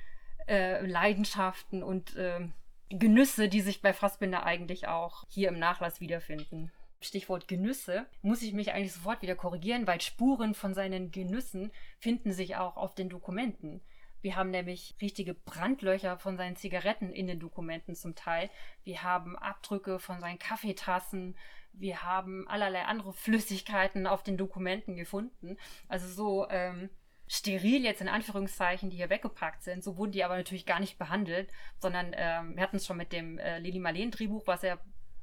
[0.48, 2.48] äh, Leidenschaften und äh,
[2.90, 6.72] Genüsse, die sich bei Fassbinder eigentlich auch hier im Nachlass wiederfinden.
[7.02, 12.32] Stichwort Genüsse, muss ich mich eigentlich sofort wieder korrigieren, weil Spuren von seinen Genüssen finden
[12.32, 13.82] sich auch auf den Dokumenten.
[14.22, 18.50] Wir haben nämlich richtige Brandlöcher von seinen Zigaretten in den Dokumenten zum Teil.
[18.84, 21.38] Wir haben Abdrücke von seinen Kaffeetassen.
[21.74, 25.58] Wir haben allerlei andere Flüssigkeiten auf den Dokumenten gefunden.
[25.88, 26.90] Also so ähm,
[27.28, 29.84] steril jetzt in Anführungszeichen, die hier weggepackt sind.
[29.84, 33.12] So wurden die aber natürlich gar nicht behandelt, sondern ähm, wir hatten es schon mit
[33.12, 34.80] dem äh, Lili Marleen Drehbuch, was er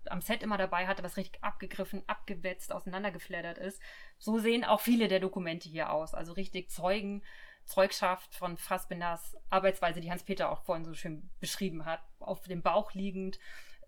[0.07, 3.81] am Set immer dabei hatte, was richtig abgegriffen, abgewetzt, auseinandergeflattert ist.
[4.19, 6.15] So sehen auch viele der Dokumente hier aus.
[6.15, 7.23] Also richtig Zeugen
[7.73, 12.93] Zeugschaft von Fassbinders Arbeitsweise, die Hans-Peter auch vorhin so schön beschrieben hat, auf dem Bauch
[12.93, 13.39] liegend,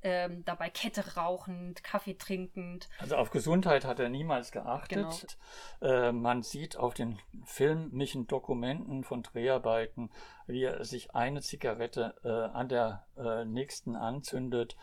[0.03, 2.89] ähm, dabei Kette rauchend, Kaffee trinkend.
[2.99, 5.37] Also auf Gesundheit hat er niemals geachtet.
[5.81, 5.93] Genau.
[5.93, 10.11] Äh, man sieht auf den filmischen Dokumenten von Dreharbeiten,
[10.47, 14.77] wie er sich eine Zigarette äh, an der äh, nächsten anzündet.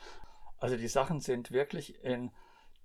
[0.60, 2.32] Also die Sachen sind wirklich in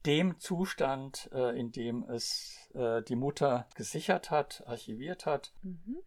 [0.07, 5.53] dem Zustand, äh, in dem es äh, die Mutter gesichert hat, archiviert hat.
[5.63, 5.99] Mhm.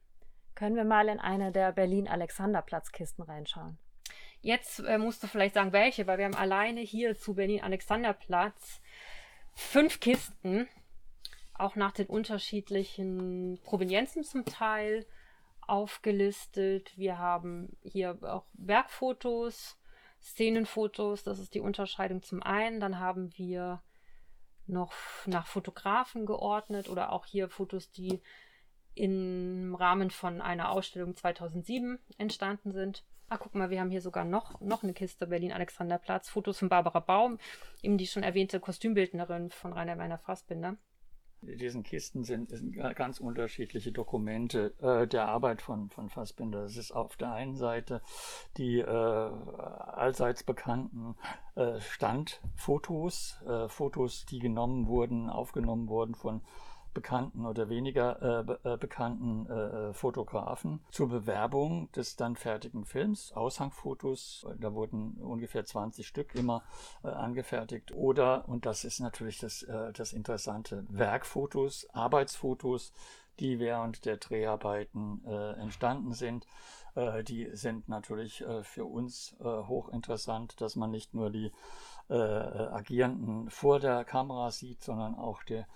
[0.56, 3.78] Können wir mal in eine der Berlin-Alexanderplatz-Kisten reinschauen?
[4.42, 8.82] Jetzt äh, musst du vielleicht sagen, welche, weil wir haben alleine hier zu Berlin-Alexanderplatz
[9.54, 10.68] fünf Kisten,
[11.54, 15.06] auch nach den unterschiedlichen Provenienzen zum Teil
[15.68, 16.98] aufgelistet.
[16.98, 19.78] Wir haben hier auch Werkfotos,
[20.22, 22.80] Szenenfotos, das ist die Unterscheidung zum einen.
[22.80, 23.82] Dann haben wir
[24.70, 24.94] noch
[25.26, 28.22] nach Fotografen geordnet oder auch hier Fotos, die
[28.96, 33.04] im Rahmen von einer Ausstellung 2007 entstanden sind.
[33.30, 36.30] Ah, guck mal, wir haben hier sogar noch, noch eine Kiste Berlin-Alexanderplatz.
[36.30, 37.38] Fotos von Barbara Baum,
[37.84, 40.78] eben die schon erwähnte Kostümbildnerin von Rainer Werner Fassbinder.
[41.42, 46.64] In diesen Kisten sind, sind ganz unterschiedliche Dokumente äh, der Arbeit von, von Fassbinder.
[46.66, 48.02] Es ist auf der einen Seite
[48.58, 51.16] die äh, allseits bekannten
[51.56, 56.42] äh, Standfotos, äh, Fotos, die genommen wurden, aufgenommen wurden von
[56.94, 58.22] bekannten oder weniger
[58.64, 65.66] äh, äh, bekannten äh, Fotografen zur Bewerbung des dann fertigen Films, Aushangfotos, da wurden ungefähr
[65.66, 66.64] 20 Stück immer
[67.04, 72.92] äh, angefertigt oder, und das ist natürlich das, äh, das Interessante, Werkfotos, Arbeitsfotos,
[73.40, 76.46] die während der Dreharbeiten äh, entstanden sind.
[77.28, 81.52] die sind natürlich für uns hochinteressant, dass man nicht nur die
[82.10, 85.68] Agierenden vor der Kamera sieht, sondern auch der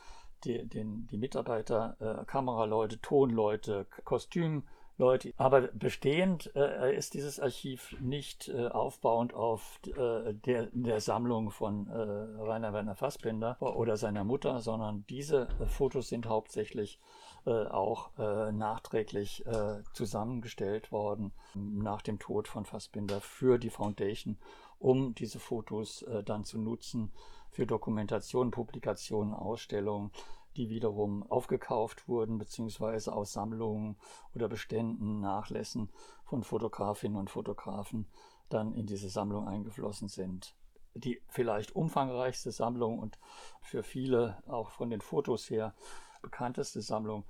[0.45, 5.33] die, den, die Mitarbeiter, äh, Kameraleute, Tonleute, Kostümleute.
[5.37, 11.87] Aber bestehend äh, ist dieses Archiv nicht äh, aufbauend auf äh, der, der Sammlung von
[11.87, 16.99] äh, Rainer Werner Fassbinder oder seiner Mutter, sondern diese äh, Fotos sind hauptsächlich
[17.45, 19.43] auch nachträglich
[19.91, 24.37] zusammengestellt worden nach dem Tod von Fassbinder für die Foundation,
[24.79, 27.11] um diese Fotos dann zu nutzen
[27.53, 30.11] für Dokumentation, Publikationen, Ausstellungen,
[30.57, 33.95] die wiederum aufgekauft wurden, beziehungsweise aus Sammlungen
[34.35, 35.89] oder Beständen, Nachlässen
[36.25, 38.07] von Fotografinnen und Fotografen
[38.49, 40.55] dann in diese Sammlung eingeflossen sind.
[40.95, 43.19] Die vielleicht umfangreichste Sammlung und
[43.61, 45.75] für viele auch von den Fotos her
[46.21, 47.23] bekannteste Sammlung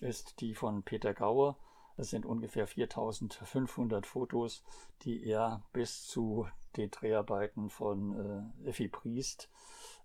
[0.00, 1.56] ist die von Peter Gaue.
[1.96, 4.62] Das sind ungefähr 4500 Fotos,
[5.02, 9.50] die er bis zu den Dreharbeiten von äh, Effi Priest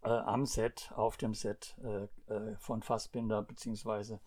[0.03, 4.17] äh, am Set, auf dem Set äh, äh von Fassbinder bzw.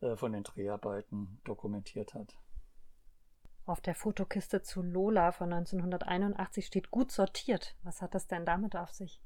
[0.00, 2.38] Äh, von den Dreharbeiten dokumentiert hat.
[3.66, 7.76] Auf der Fotokiste zu Lola von 1981 steht gut sortiert.
[7.82, 9.20] Was hat das denn damit auf sich?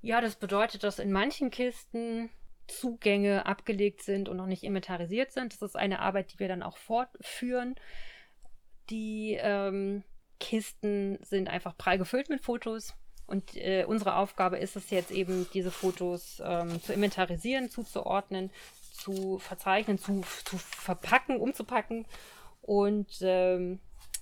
[0.00, 2.30] Ja, das bedeutet, dass in manchen Kisten
[2.66, 5.52] Zugänge abgelegt sind und noch nicht inventarisiert sind.
[5.52, 7.74] Das ist eine Arbeit, die wir dann auch fortführen.
[8.90, 10.02] Die ähm,
[10.44, 12.94] Kisten sind einfach prall gefüllt mit Fotos.
[13.26, 18.50] Und äh, unsere Aufgabe ist es jetzt eben, diese Fotos ähm, zu inventarisieren, zuzuordnen,
[18.92, 22.04] zu verzeichnen, zu, zu verpacken, umzupacken
[22.60, 23.80] und ähm,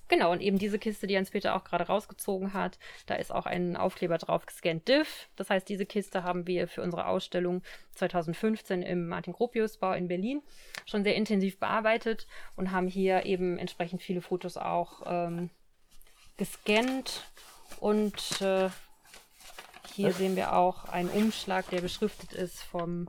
[0.08, 3.78] Genau, und eben diese Kiste, die Hans-Peter auch gerade rausgezogen hat, da ist auch ein
[3.78, 5.30] Aufkleber drauf gescannt Diff.
[5.36, 10.42] Das heißt, diese Kiste haben wir für unsere Ausstellung 2015 im Martin-Gropius-Bau in Berlin
[10.84, 15.48] schon sehr intensiv bearbeitet und haben hier eben entsprechend viele Fotos auch ähm,
[16.36, 17.24] gescannt.
[17.80, 18.70] Und äh,
[19.94, 23.08] hier sehen wir auch einen Umschlag, der beschriftet ist vom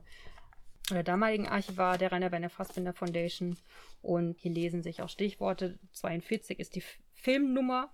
[0.91, 3.57] äh, damaligen Archivar der Rainer Werner Fassbinder Foundation
[4.01, 5.79] und hier lesen sich auch Stichworte.
[5.93, 6.83] 42 ist die
[7.13, 7.91] Filmnummer.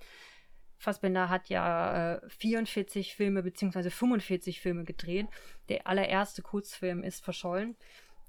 [0.78, 3.90] Fassbender hat ja äh, 44 Filme bzw.
[3.90, 5.28] 45 Filme gedreht.
[5.68, 7.76] Der allererste Kurzfilm ist verschollen.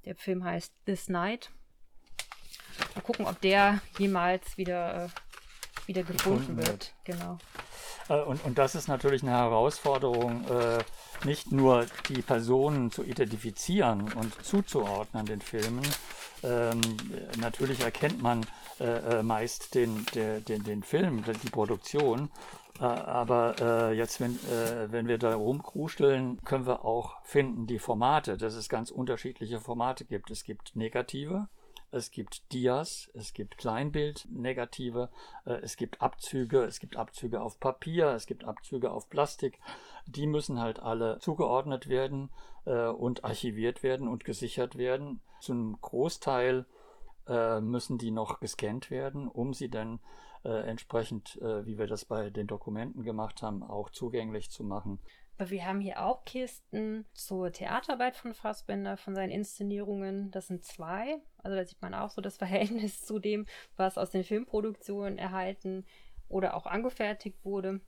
[0.04, 1.50] Der Film heißt This Night.
[2.94, 5.08] Mal gucken, ob der jemals wieder, äh,
[5.90, 6.68] wieder gefunden, gefunden wird.
[6.68, 6.94] wird.
[7.04, 7.38] Genau.
[8.08, 10.78] Äh, und, und das ist natürlich eine Herausforderung, äh,
[11.24, 15.86] nicht nur die Personen zu identifizieren und zuzuordnen den Filmen,
[16.42, 16.80] ähm,
[17.38, 18.46] natürlich erkennt man
[18.78, 22.30] äh, meist den, den, den Film, die Produktion.
[22.78, 28.38] Aber äh, jetzt, wenn, äh, wenn wir da rumkruscheln, können wir auch finden die Formate,
[28.38, 30.30] dass es ganz unterschiedliche Formate gibt.
[30.30, 31.48] Es gibt negative,
[31.92, 35.10] es gibt Dias, es gibt Kleinbild, Negative,
[35.44, 39.58] äh, es gibt Abzüge, es gibt Abzüge auf Papier, es gibt Abzüge auf Plastik.
[40.06, 42.30] Die müssen halt alle zugeordnet werden
[42.64, 45.20] äh, und archiviert werden und gesichert werden.
[45.40, 46.66] Zu einem Großteil
[47.26, 50.00] äh, müssen die noch gescannt werden, um sie dann
[50.42, 54.98] entsprechend, wie wir das bei den Dokumenten gemacht haben, auch zugänglich zu machen.
[55.48, 60.30] Wir haben hier auch Kisten zur Theaterarbeit von Fassbender, von seinen Inszenierungen.
[60.30, 61.16] Das sind zwei.
[61.38, 65.86] Also da sieht man auch so das Verhältnis zu dem, was aus den Filmproduktionen erhalten
[66.28, 67.80] oder auch angefertigt wurde.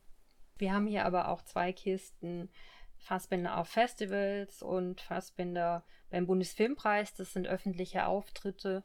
[0.57, 2.49] Wir haben hier aber auch zwei Kisten
[2.97, 7.15] Fassbinder auf Festivals und Fassbinder beim Bundesfilmpreis.
[7.15, 8.85] Das sind öffentliche Auftritte,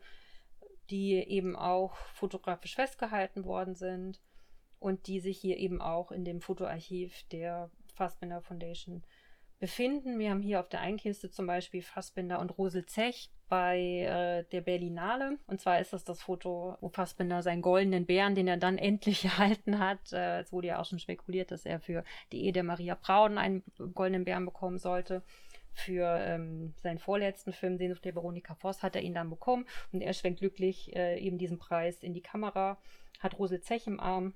[0.90, 4.20] die eben auch fotografisch festgehalten worden sind
[4.80, 9.04] und die sich hier eben auch in dem Fotoarchiv der Fassbinder Foundation
[9.60, 10.20] befinden.
[10.20, 14.62] Wir haben hier auf der Einkiste zum Beispiel Fassbinder und Rosel Zech bei äh, der
[14.62, 15.38] Berlinale.
[15.48, 19.26] Und zwar ist das das Foto, wo Fassbinder seinen goldenen Bären, den er dann endlich
[19.26, 20.14] erhalten hat.
[20.14, 23.38] Äh, es wurde ja auch schon spekuliert, dass er für die Ehe der Maria Braun
[23.38, 25.24] einen goldenen Bären bekommen sollte.
[25.74, 29.66] Für ähm, seinen vorletzten Film, Sehnsucht der Veronika Voss, hat er ihn dann bekommen.
[29.92, 32.78] Und er schwenkt glücklich äh, eben diesen Preis in die Kamera,
[33.20, 34.34] hat Rosel Zech im Arm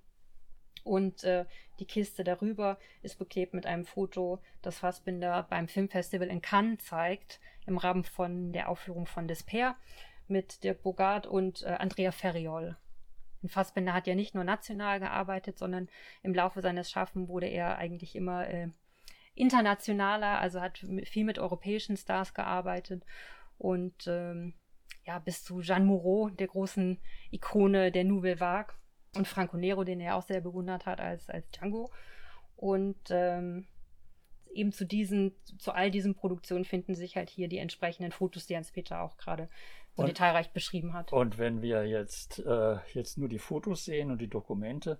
[0.83, 1.45] und äh,
[1.79, 7.39] die Kiste darüber ist beklebt mit einem Foto, das Fassbinder beim Filmfestival in Cannes zeigt,
[7.65, 9.75] im Rahmen von der Aufführung von Despair
[10.27, 12.77] mit Dirk Bogart und äh, Andrea Ferriol.
[13.41, 15.89] Und Fassbinder hat ja nicht nur national gearbeitet, sondern
[16.23, 18.69] im Laufe seines Schaffens wurde er eigentlich immer äh,
[19.35, 23.03] internationaler, also hat viel mit europäischen Stars gearbeitet
[23.57, 24.53] und ähm,
[25.05, 26.99] ja, bis zu Jeanne Moreau, der großen
[27.31, 28.75] Ikone der Nouvelle Vague
[29.15, 31.91] und Franco Nero, den er auch sehr bewundert hat als, als Django.
[32.55, 33.67] Und ähm,
[34.53, 38.55] eben zu diesen, zu all diesen Produktionen finden sich halt hier die entsprechenden Fotos, die
[38.55, 39.49] Hans-Peter auch gerade
[39.95, 41.11] so und, detailreich beschrieben hat.
[41.11, 44.99] Und wenn wir jetzt, äh, jetzt nur die Fotos sehen und die Dokumente,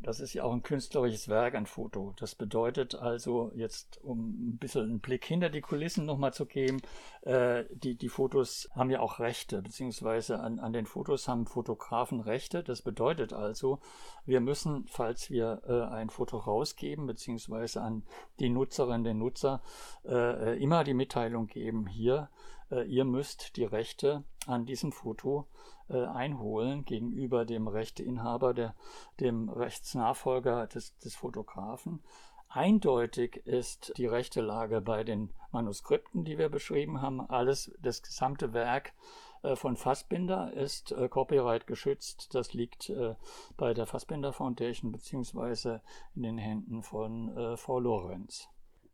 [0.00, 2.14] das ist ja auch ein künstlerisches Werk, ein Foto.
[2.18, 6.80] Das bedeutet also, jetzt um ein bisschen einen Blick hinter die Kulissen nochmal zu geben,
[7.22, 12.20] äh, die, die Fotos haben ja auch Rechte, beziehungsweise an, an den Fotos haben Fotografen
[12.20, 12.62] Rechte.
[12.62, 13.80] Das bedeutet also,
[14.26, 18.02] wir müssen, falls wir äh, ein Foto rausgeben, beziehungsweise an
[18.40, 19.62] die Nutzerin, den Nutzer,
[20.04, 22.28] äh, immer die Mitteilung geben, hier,
[22.63, 25.46] äh, ihr müsst die Rechte an diesem Foto
[25.88, 28.74] äh, einholen gegenüber dem Rechteinhaber, der,
[29.20, 32.02] dem Rechtsnachfolger des, des Fotografen.
[32.48, 37.20] Eindeutig ist die rechte Lage bei den Manuskripten, die wir beschrieben haben.
[37.20, 38.94] Alles, das gesamte Werk
[39.42, 42.34] äh, von Fassbinder ist äh, Copyright geschützt.
[42.34, 43.14] Das liegt äh,
[43.56, 45.82] bei der Fassbinder Foundation beziehungsweise
[46.14, 48.48] in den Händen von Frau Lorenz.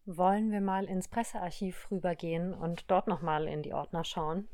[0.07, 4.49] Wollen wir mal ins Pressearchiv rübergehen und dort nochmal in die Ordner schauen?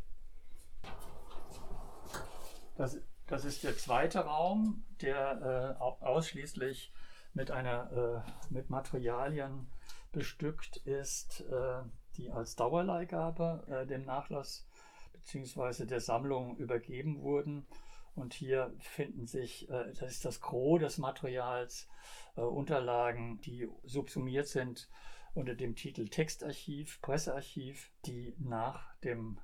[2.76, 6.92] Das, das ist der zweite Raum, der äh, ausschließlich
[7.32, 9.70] mit, einer, äh, mit Materialien
[10.12, 11.82] bestückt ist, äh,
[12.16, 14.66] die als Dauerleihgabe äh, dem Nachlass
[15.12, 15.86] bzw.
[15.86, 17.66] der Sammlung übergeben wurden.
[18.14, 21.88] Und hier finden sich, äh, das ist das Gros des Materials,
[22.36, 24.88] äh, Unterlagen, die subsumiert sind
[25.36, 29.38] unter dem Titel Textarchiv, Pressearchiv, die nach dem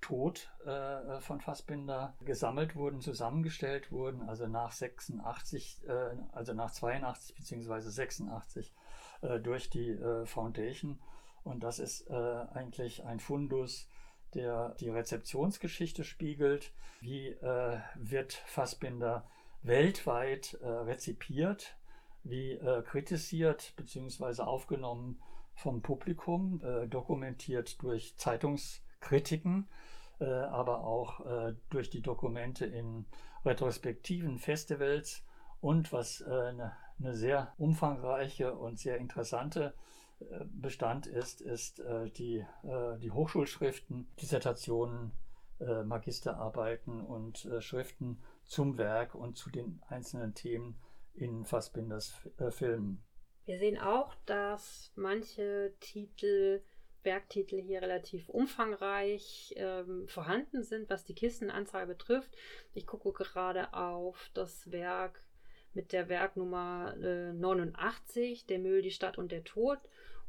[0.00, 7.36] Tod äh, von Fassbinder gesammelt wurden, zusammengestellt wurden, also nach 86, äh, also nach 82
[7.36, 7.80] bzw.
[7.80, 8.74] 86
[9.20, 10.98] äh, durch die äh, Foundation.
[11.44, 13.88] Und das ist äh, eigentlich ein Fundus,
[14.34, 16.72] der die Rezeptionsgeschichte spiegelt.
[17.00, 19.28] Wie äh, wird Fassbinder
[19.62, 21.76] weltweit rezipiert?
[22.22, 24.42] Wie kritisiert bzw.
[24.42, 25.20] aufgenommen
[25.54, 29.68] vom Publikum, dokumentiert durch Zeitungskritiken
[30.20, 33.06] äh, aber auch äh, durch die Dokumente in
[33.44, 35.24] retrospektiven Festivals
[35.62, 39.74] und was eine, äh, eine sehr umfangreiche und sehr interessante
[40.52, 41.82] Bestand ist, ist
[42.18, 42.44] die,
[43.00, 45.12] die Hochschulschriften, Dissertationen,
[45.58, 50.76] Magisterarbeiten und Schriften zum Werk und zu den einzelnen Themen
[51.14, 52.14] in Fassbinders
[52.50, 53.02] Filmen.
[53.44, 56.62] Wir sehen auch, dass manche Titel
[57.02, 62.36] Werktitel hier relativ umfangreich ähm, vorhanden sind, was die Kistenanzahl betrifft.
[62.74, 65.22] Ich gucke gerade auf das Werk
[65.72, 69.78] mit der Werknummer äh, 89, Der Müll, die Stadt und der Tod,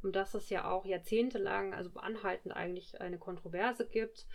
[0.01, 4.27] um das es ja auch jahrzehntelang, also anhaltend eigentlich eine Kontroverse gibt.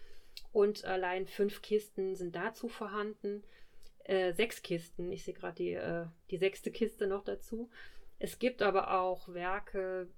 [0.53, 3.43] Und allein fünf Kisten sind dazu vorhanden.
[4.07, 7.69] Äh, sechs Kisten, ich sehe gerade die, äh, die sechste Kiste noch dazu.
[8.21, 10.09] Es gibt aber auch Werke,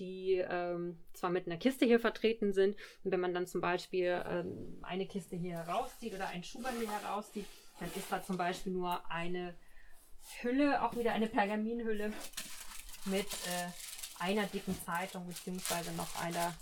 [0.00, 2.76] die ähm, zwar mit einer Kiste hier vertreten sind.
[3.04, 6.90] Und wenn man dann zum Beispiel ähm, eine Kiste hier herauszieht oder ein Schuber hier
[6.90, 7.46] herauszieht,
[7.78, 9.54] dann ist da zum Beispiel nur eine
[10.40, 12.12] Hülle, auch wieder eine Pergaminhülle
[13.04, 13.68] mit äh,
[14.18, 16.52] einer dicken Zeitung beziehungsweise noch einer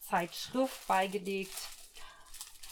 [0.00, 1.54] Zeitschrift beigelegt.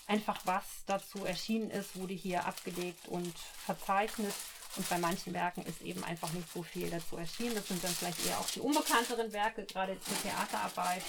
[0.07, 4.35] Einfach was dazu erschienen ist, wurde hier abgelegt und verzeichnet.
[4.77, 7.55] Und bei manchen Werken ist eben einfach nicht so viel dazu erschienen.
[7.55, 11.03] Das sind dann vielleicht eher auch die unbekannteren Werke, gerade zur Theaterarbeit.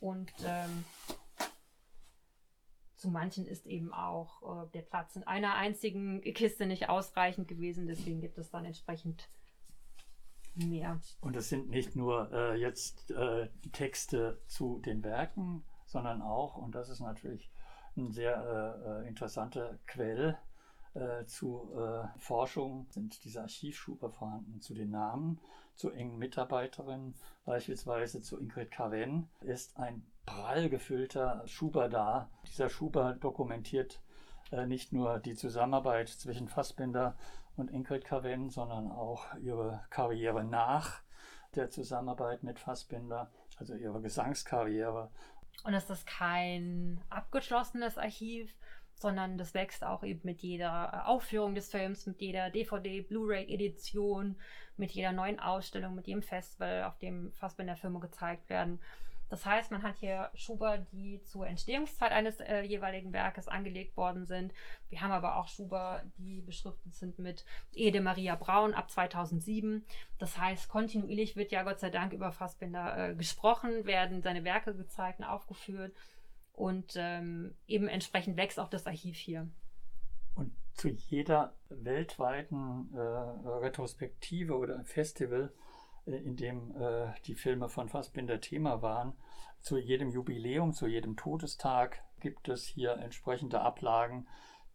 [0.00, 0.84] Und ähm,
[2.96, 7.86] zu manchen ist eben auch äh, der Platz in einer einzigen Kiste nicht ausreichend gewesen.
[7.86, 9.30] Deswegen gibt es dann entsprechend
[10.54, 11.00] mehr.
[11.20, 16.74] Und es sind nicht nur äh, jetzt äh, Texte zu den Werken, sondern auch, und
[16.74, 17.50] das ist natürlich
[17.96, 20.38] ein sehr äh, äh, interessanter Quell,
[20.94, 25.38] äh, zu äh, Forschung sind diese Archivschuber vorhanden zu den Namen,
[25.76, 27.14] zu engen Mitarbeiterinnen,
[27.44, 32.28] beispielsweise zu Ingrid Carven, ist ein prall gefüllter Schuber da.
[32.48, 34.00] Dieser Schuber dokumentiert
[34.50, 37.16] äh, nicht nur die Zusammenarbeit zwischen Fassbinder
[37.56, 41.02] und Ingrid Carven, sondern auch ihre Karriere nach
[41.54, 45.10] der Zusammenarbeit mit Fassbinder, also ihre Gesangskarriere.
[45.64, 48.54] Und es ist kein abgeschlossenes Archiv,
[48.94, 54.36] sondern das wächst auch eben mit jeder Aufführung des Films, mit jeder DVD, Blu-ray-Edition,
[54.76, 58.78] mit jeder neuen Ausstellung, mit jedem Festival, auf dem Fassbinder Filme gezeigt werden.
[59.30, 64.26] Das heißt, man hat hier Schuber, die zur Entstehungszeit eines äh, jeweiligen Werkes angelegt worden
[64.26, 64.52] sind.
[64.88, 69.86] Wir haben aber auch Schuber, die beschriftet sind mit Ede Maria Braun ab 2007.
[70.18, 74.74] Das heißt, kontinuierlich wird ja Gott sei Dank über Fassbinder äh, gesprochen, werden seine Werke
[74.74, 75.94] gezeigt und aufgeführt.
[76.52, 79.48] Und ähm, eben entsprechend wächst auch das Archiv hier.
[80.34, 85.52] Und zu jeder weltweiten äh, Retrospektive oder Festival,
[86.06, 89.12] in dem äh, die Filme von Fassbinder Thema waren,
[89.60, 94.26] zu jedem Jubiläum, zu jedem Todestag gibt es hier entsprechende Ablagen,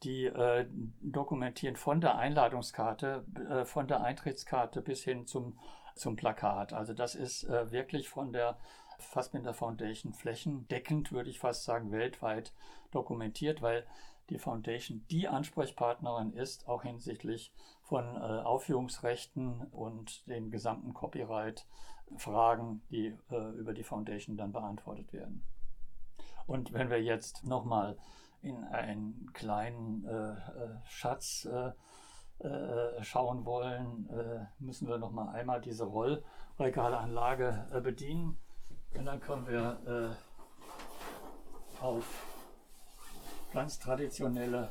[0.03, 0.67] die äh,
[1.01, 5.57] dokumentieren von der Einladungskarte, äh, von der Eintrittskarte bis hin zum,
[5.95, 6.73] zum Plakat.
[6.73, 8.57] Also das ist äh, wirklich von der
[8.99, 12.53] Fassbinder Foundation flächendeckend, würde ich fast sagen, weltweit
[12.91, 13.85] dokumentiert, weil
[14.29, 17.53] die Foundation die Ansprechpartnerin ist, auch hinsichtlich
[17.85, 25.43] von äh, Aufführungsrechten und den gesamten Copyright-Fragen, die äh, über die Foundation dann beantwortet werden.
[26.47, 27.97] Und wenn wir jetzt nochmal
[28.41, 30.35] in einen kleinen äh, äh
[30.85, 31.71] Schatz äh,
[32.45, 38.37] äh, schauen wollen, äh, müssen wir noch mal einmal diese Rollregalanlage äh, bedienen.
[38.95, 40.15] Und dann kommen wir
[41.81, 42.05] äh, auf
[43.53, 44.69] ganz traditionelle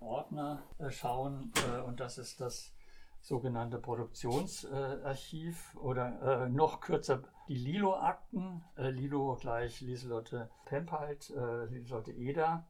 [0.00, 1.52] Ordner äh, schauen.
[1.72, 2.74] Äh, und das ist das
[3.20, 8.62] sogenannte Produktionsarchiv oder äh, noch kürzer die Lilo-Akten.
[8.76, 12.68] Lilo gleich Lieselotte Pempheit, äh, Lieselotte Eder,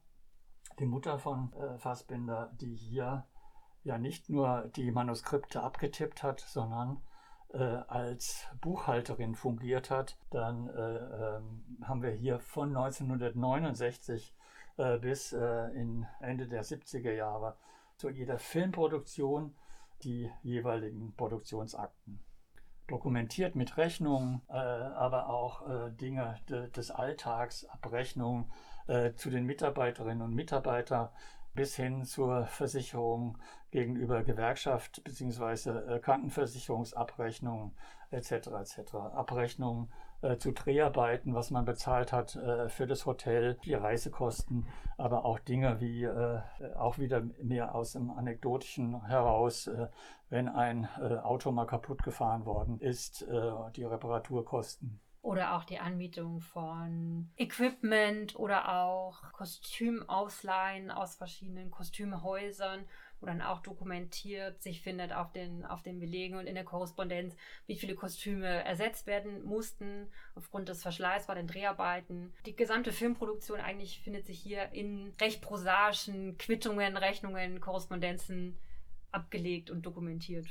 [0.78, 3.26] die Mutter von Fassbinder, die hier
[3.82, 7.02] ja nicht nur die Manuskripte abgetippt hat, sondern
[7.52, 10.18] äh, als Buchhalterin fungiert hat.
[10.30, 10.96] Dann äh,
[11.36, 14.34] ähm, haben wir hier von 1969
[14.76, 17.56] äh, bis äh, in Ende der 70er Jahre
[17.96, 19.54] zu jeder Filmproduktion
[20.02, 22.20] die jeweiligen Produktionsakten.
[22.86, 28.50] Dokumentiert mit Rechnungen, äh, aber auch äh, Dinge de, des Alltags, Abrechnungen
[29.16, 31.10] zu den Mitarbeiterinnen und Mitarbeitern
[31.54, 33.38] bis hin zur Versicherung
[33.70, 35.98] gegenüber Gewerkschaft bzw.
[36.00, 37.72] Krankenversicherungsabrechnungen
[38.10, 38.32] etc.
[38.32, 38.94] etc.
[38.94, 39.88] Abrechnungen
[40.22, 45.38] äh, zu Dreharbeiten, was man bezahlt hat äh, für das Hotel, die Reisekosten, aber auch
[45.38, 46.40] Dinge wie äh,
[46.76, 49.88] auch wieder mehr aus dem Anekdotischen heraus, äh,
[50.30, 55.00] wenn ein äh, Auto mal kaputt gefahren worden ist, äh, die Reparaturkosten.
[55.28, 62.86] Oder auch die Anmietung von Equipment oder auch Kostümausleihen aus verschiedenen Kostümhäusern
[63.20, 67.36] wo dann auch dokumentiert sich findet auf den, auf den Belegen und in der Korrespondenz,
[67.66, 72.32] wie viele Kostüme ersetzt werden mussten aufgrund des Verschleißs bei den Dreharbeiten.
[72.46, 78.56] Die gesamte Filmproduktion eigentlich findet sich hier in recht prosaischen Quittungen, Rechnungen, Korrespondenzen
[79.10, 80.46] abgelegt und dokumentiert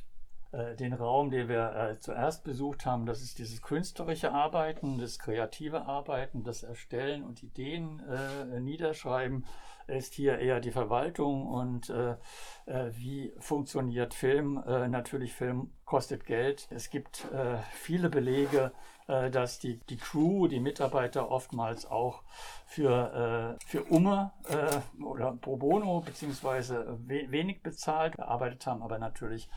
[0.51, 5.19] äh, den Raum, den wir äh, zuerst besucht haben, das ist dieses künstlerische Arbeiten, das
[5.19, 9.45] kreative Arbeiten, das Erstellen und Ideen äh, niederschreiben
[9.87, 12.15] ist hier eher die Verwaltung und äh,
[12.65, 14.61] äh, wie funktioniert Film.
[14.67, 16.67] Äh, natürlich, Film kostet Geld.
[16.69, 18.71] Es gibt äh, viele Belege,
[19.07, 22.23] äh, dass die, die Crew, die Mitarbeiter oftmals auch
[22.65, 24.31] für, äh, für Umme
[25.01, 29.49] oder Pro Bono beziehungsweise we wenig bezahlt gearbeitet haben, aber natürlich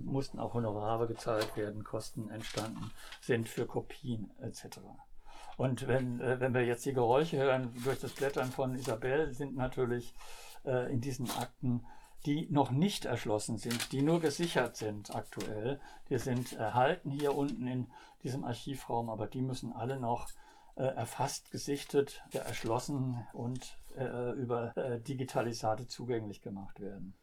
[0.00, 4.78] mussten auch Honorare gezahlt werden, Kosten entstanden sind für Kopien etc.
[5.56, 9.56] Und wenn, äh, wenn wir jetzt die Geräusche hören durch das Blättern von Isabel, sind
[9.56, 10.14] natürlich
[10.64, 11.84] äh, in diesen Akten,
[12.26, 15.80] die noch nicht erschlossen sind, die nur gesichert sind aktuell,
[16.10, 17.86] die sind erhalten hier unten in
[18.22, 20.28] diesem Archivraum, aber die müssen alle noch
[20.74, 27.14] äh, erfasst, gesichtet, erschlossen und äh, über äh, Digitalisate zugänglich gemacht werden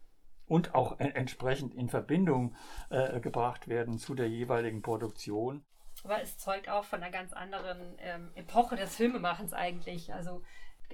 [0.46, 2.54] und auch entsprechend in Verbindung
[2.90, 5.64] äh, gebracht werden zu der jeweiligen Produktion.
[6.04, 10.12] Aber es zeugt auch von einer ganz anderen ähm, Epoche des Filmemachens eigentlich.
[10.12, 10.42] Also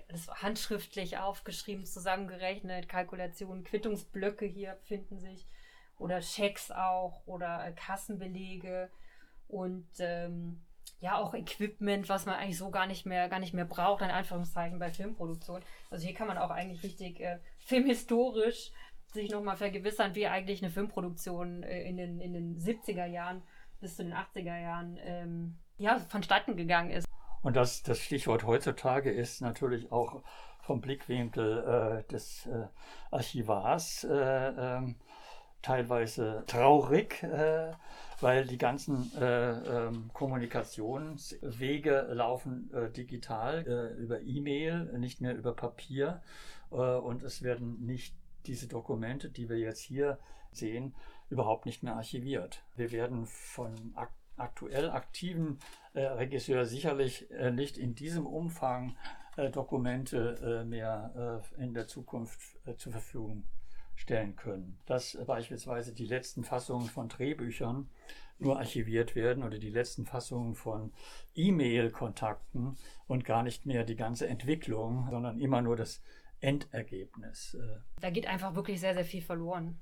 [0.08, 5.48] das handschriftlich aufgeschrieben, zusammengerechnet, Kalkulationen, Quittungsblöcke hier finden sich
[5.98, 8.88] oder Schecks auch oder äh, Kassenbelege
[9.48, 10.62] und ähm,
[11.00, 14.10] ja auch Equipment, was man eigentlich so gar nicht mehr gar nicht mehr braucht, in
[14.10, 15.62] Anführungszeichen bei Filmproduktion.
[15.90, 18.70] Also hier kann man auch eigentlich richtig äh, filmhistorisch
[19.12, 23.42] sich nochmal vergewissern, wie eigentlich eine Filmproduktion äh, in, den, in den 70er Jahren
[23.80, 27.06] bis zu den 80er Jahren ähm, ja, vonstatten gegangen ist.
[27.42, 30.22] Und das, das Stichwort heutzutage ist natürlich auch
[30.60, 32.66] vom Blickwinkel äh, des äh,
[33.10, 34.96] Archivars äh, ähm,
[35.62, 37.72] teilweise traurig, äh,
[38.20, 46.22] weil die ganzen äh, ähm, Kommunikationswege laufen äh, digital über E-Mail, nicht mehr über Papier.
[46.70, 48.14] und es werden nicht
[48.46, 50.18] diese Dokumente, die wir jetzt hier
[50.52, 50.94] sehen,
[51.30, 52.62] überhaupt nicht mehr archiviert.
[52.76, 55.58] Wir werden von ak aktuell aktiven
[55.92, 58.96] äh, Regisseur sicherlich äh, nicht in diesem Umfang
[59.36, 63.44] äh, Dokumente äh, mehr äh, in der Zukunft äh, zur Verfügung
[63.94, 64.78] stellen können.
[64.86, 67.90] Dass beispielsweise die letzten Fassungen von Drehbüchern
[68.38, 70.90] nur archiviert werden oder die letzten Fassungen von
[71.34, 76.00] E-Mail-Kontakten und gar nicht mehr die ganze Entwicklung, sondern immer nur das
[76.40, 77.58] Endergebnis.
[78.00, 79.78] Da geht einfach wirklich sehr, sehr viel verloren.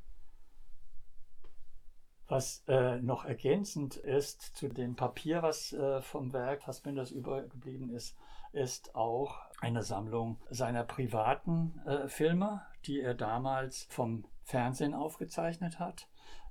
[2.28, 8.16] Was äh, noch ergänzend ist zu dem Papier, was äh, vom Werk Fassbinders übergeblieben ist,
[8.52, 16.08] ist auch eine Sammlung seiner privaten äh, Filme, die er damals vom Fernsehen aufgezeichnet hat.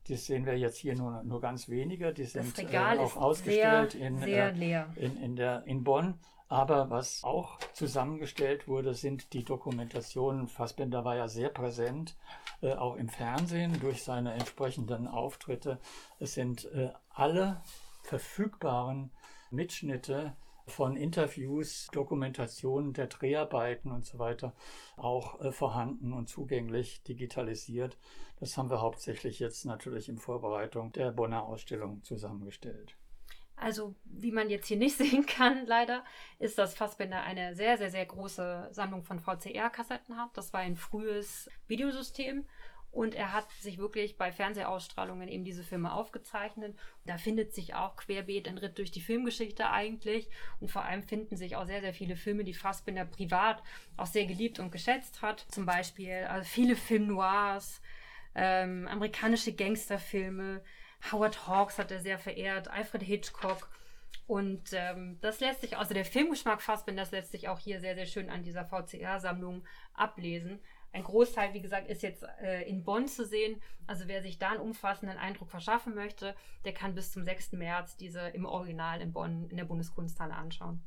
[0.08, 2.14] Die sehen wir jetzt hier nur, nur ganz wenige.
[2.14, 6.20] Die sind äh, auch ausgestellt sehr, in, sehr äh, in, in, der, in Bonn.
[6.50, 10.48] Aber was auch zusammengestellt wurde, sind die Dokumentationen.
[10.48, 12.16] Fassbinder war ja sehr präsent,
[12.62, 15.80] äh, auch im Fernsehen durch seine entsprechenden Auftritte.
[16.20, 17.62] Es sind äh, alle
[18.04, 19.12] verfügbaren
[19.52, 20.38] Mitschnitte
[20.68, 24.54] von Interviews, Dokumentationen der Dreharbeiten und so weiter
[24.96, 27.98] auch äh, vorhanden und zugänglich digitalisiert.
[28.40, 32.96] Das haben wir hauptsächlich jetzt natürlich in Vorbereitung der Bonner Ausstellung zusammengestellt.
[33.58, 36.06] Also, wie man jetzt hier nicht sehen kann, leider,
[36.40, 40.30] ist, dass Fassbinder eine sehr, sehr, sehr große Sammlung von VCR-Kassetten hat.
[40.36, 42.46] Das war ein frühes Videosystem.
[42.92, 46.76] Und er hat sich wirklich bei Fernsehausstrahlungen eben diese Filme aufgezeichnet.
[47.06, 50.30] Da findet sich auch querbeet ein Ritt durch die Filmgeschichte eigentlich.
[50.60, 53.62] Und vor allem finden sich auch sehr, sehr viele Filme, die Fassbinder privat
[53.98, 55.46] auch sehr geliebt und geschätzt hat.
[55.52, 57.82] Zum Beispiel also viele Film Noirs,
[58.34, 60.64] ähm, amerikanische Gangsterfilme,
[61.12, 63.70] Howard Hawks hat er sehr verehrt, Alfred Hitchcock.
[64.26, 67.96] Und ähm, das lässt sich, also der Filmgeschmack Fassbinder, das lässt sich auch hier sehr,
[67.96, 70.60] sehr schön an dieser VCR-Sammlung ablesen.
[70.92, 73.62] Ein Großteil, wie gesagt, ist jetzt äh, in Bonn zu sehen.
[73.86, 76.36] Also wer sich da einen umfassenden Eindruck verschaffen möchte,
[76.66, 77.54] der kann bis zum 6.
[77.54, 80.84] März diese im Original in Bonn in der Bundeskunsthalle anschauen.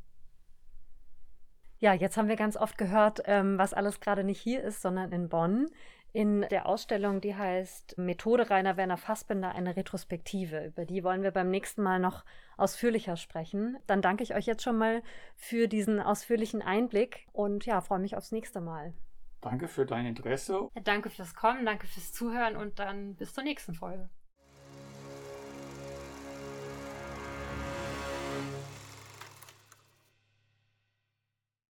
[1.79, 5.13] Ja, jetzt haben wir ganz oft gehört, ähm, was alles gerade nicht hier ist, sondern
[5.13, 5.71] in Bonn
[6.13, 10.67] in der Ausstellung, die heißt Methode Rainer Werner Fassbinder, eine Retrospektive.
[10.67, 12.25] Über die wollen wir beim nächsten Mal noch
[12.57, 13.79] ausführlicher sprechen.
[13.87, 15.03] Dann danke ich euch jetzt schon mal
[15.37, 18.93] für diesen ausführlichen Einblick und ja, freue mich aufs nächste Mal.
[19.41, 20.69] Danke für dein Interesse.
[20.85, 24.11] Danke fürs Kommen, danke fürs Zuhören und dann bis zur nächsten Folge.